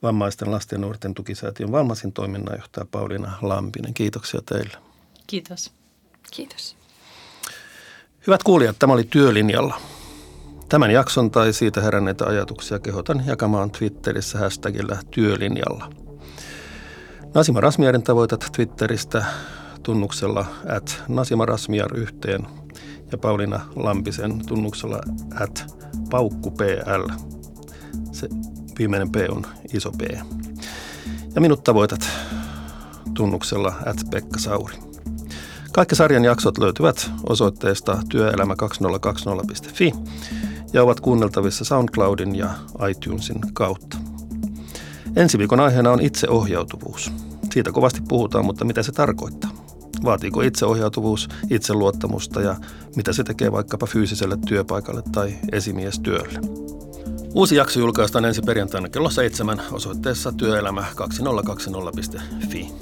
vammaisten 0.02 0.50
lasten 0.50 0.76
ja 0.76 0.80
nuorten 0.80 1.14
tukisäätiön 1.14 1.72
Valmasin 1.72 2.12
toiminnanjohtaja 2.12 2.86
Pauliina 2.90 3.38
Lampinen. 3.42 3.94
Kiitoksia 3.94 4.40
teille. 4.46 4.76
Kiitos. 5.26 5.72
Kiitos. 6.30 6.76
Hyvät 8.26 8.42
kuulijat, 8.42 8.76
tämä 8.78 8.92
oli 8.92 9.04
Työlinjalla. 9.04 9.80
Tämän 10.70 10.90
jakson 10.90 11.30
tai 11.30 11.52
siitä 11.52 11.80
heränneitä 11.80 12.26
ajatuksia 12.26 12.78
kehotan 12.78 13.22
jakamaan 13.26 13.70
Twitterissä 13.70 14.38
hashtagillä 14.38 14.98
työlinjalla. 15.10 15.90
Nasima 17.34 17.60
Rasmiarin 17.60 18.02
tavoitat 18.02 18.46
Twitteristä 18.56 19.24
tunnuksella 19.82 20.46
at 20.76 21.02
Nasima 21.08 21.46
Rasmiar 21.46 21.96
yhteen 21.96 22.46
ja 23.12 23.18
Pauliina 23.18 23.60
Lampisen 23.76 24.46
tunnuksella 24.46 25.00
at 25.40 25.74
paukkupl. 26.10 27.08
Se 28.12 28.28
viimeinen 28.78 29.12
P 29.12 29.16
on 29.28 29.46
iso 29.74 29.92
P. 29.92 30.00
Ja 31.34 31.40
minut 31.40 31.64
tavoitat 31.64 32.08
tunnuksella 33.14 33.74
at 33.86 33.96
Pekka 34.10 34.38
Sauri. 34.38 34.74
Kaikki 35.72 35.94
sarjan 35.94 36.24
jaksot 36.24 36.58
löytyvät 36.58 37.10
osoitteesta 37.28 37.98
työelämä2020.fi 38.08 39.92
ja 40.72 40.82
ovat 40.82 41.00
kuunneltavissa 41.00 41.64
SoundCloudin 41.64 42.36
ja 42.36 42.48
iTunesin 42.90 43.40
kautta. 43.52 43.96
Ensi 45.16 45.38
viikon 45.38 45.60
aiheena 45.60 45.90
on 45.90 46.00
itseohjautuvuus. 46.00 47.12
Siitä 47.52 47.72
kovasti 47.72 48.00
puhutaan, 48.08 48.44
mutta 48.44 48.64
mitä 48.64 48.82
se 48.82 48.92
tarkoittaa? 48.92 49.50
Vaatiiko 50.04 50.42
itseohjautuvuus 50.42 51.28
itseluottamusta 51.50 52.40
ja 52.40 52.56
mitä 52.96 53.12
se 53.12 53.24
tekee 53.24 53.52
vaikkapa 53.52 53.86
fyysiselle 53.86 54.38
työpaikalle 54.46 55.02
tai 55.12 55.34
esimiestyölle? 55.52 56.40
Uusi 57.34 57.56
jakso 57.56 57.80
julkaistaan 57.80 58.24
ensi 58.24 58.42
perjantaina 58.42 58.88
kello 58.88 59.10
7 59.10 59.62
osoitteessa 59.72 60.30
työelämä2020.fi. 60.30 62.72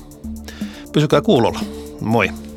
Pysykää 0.93 1.21
kuulolla. 1.21 1.61
Moi! 2.01 2.48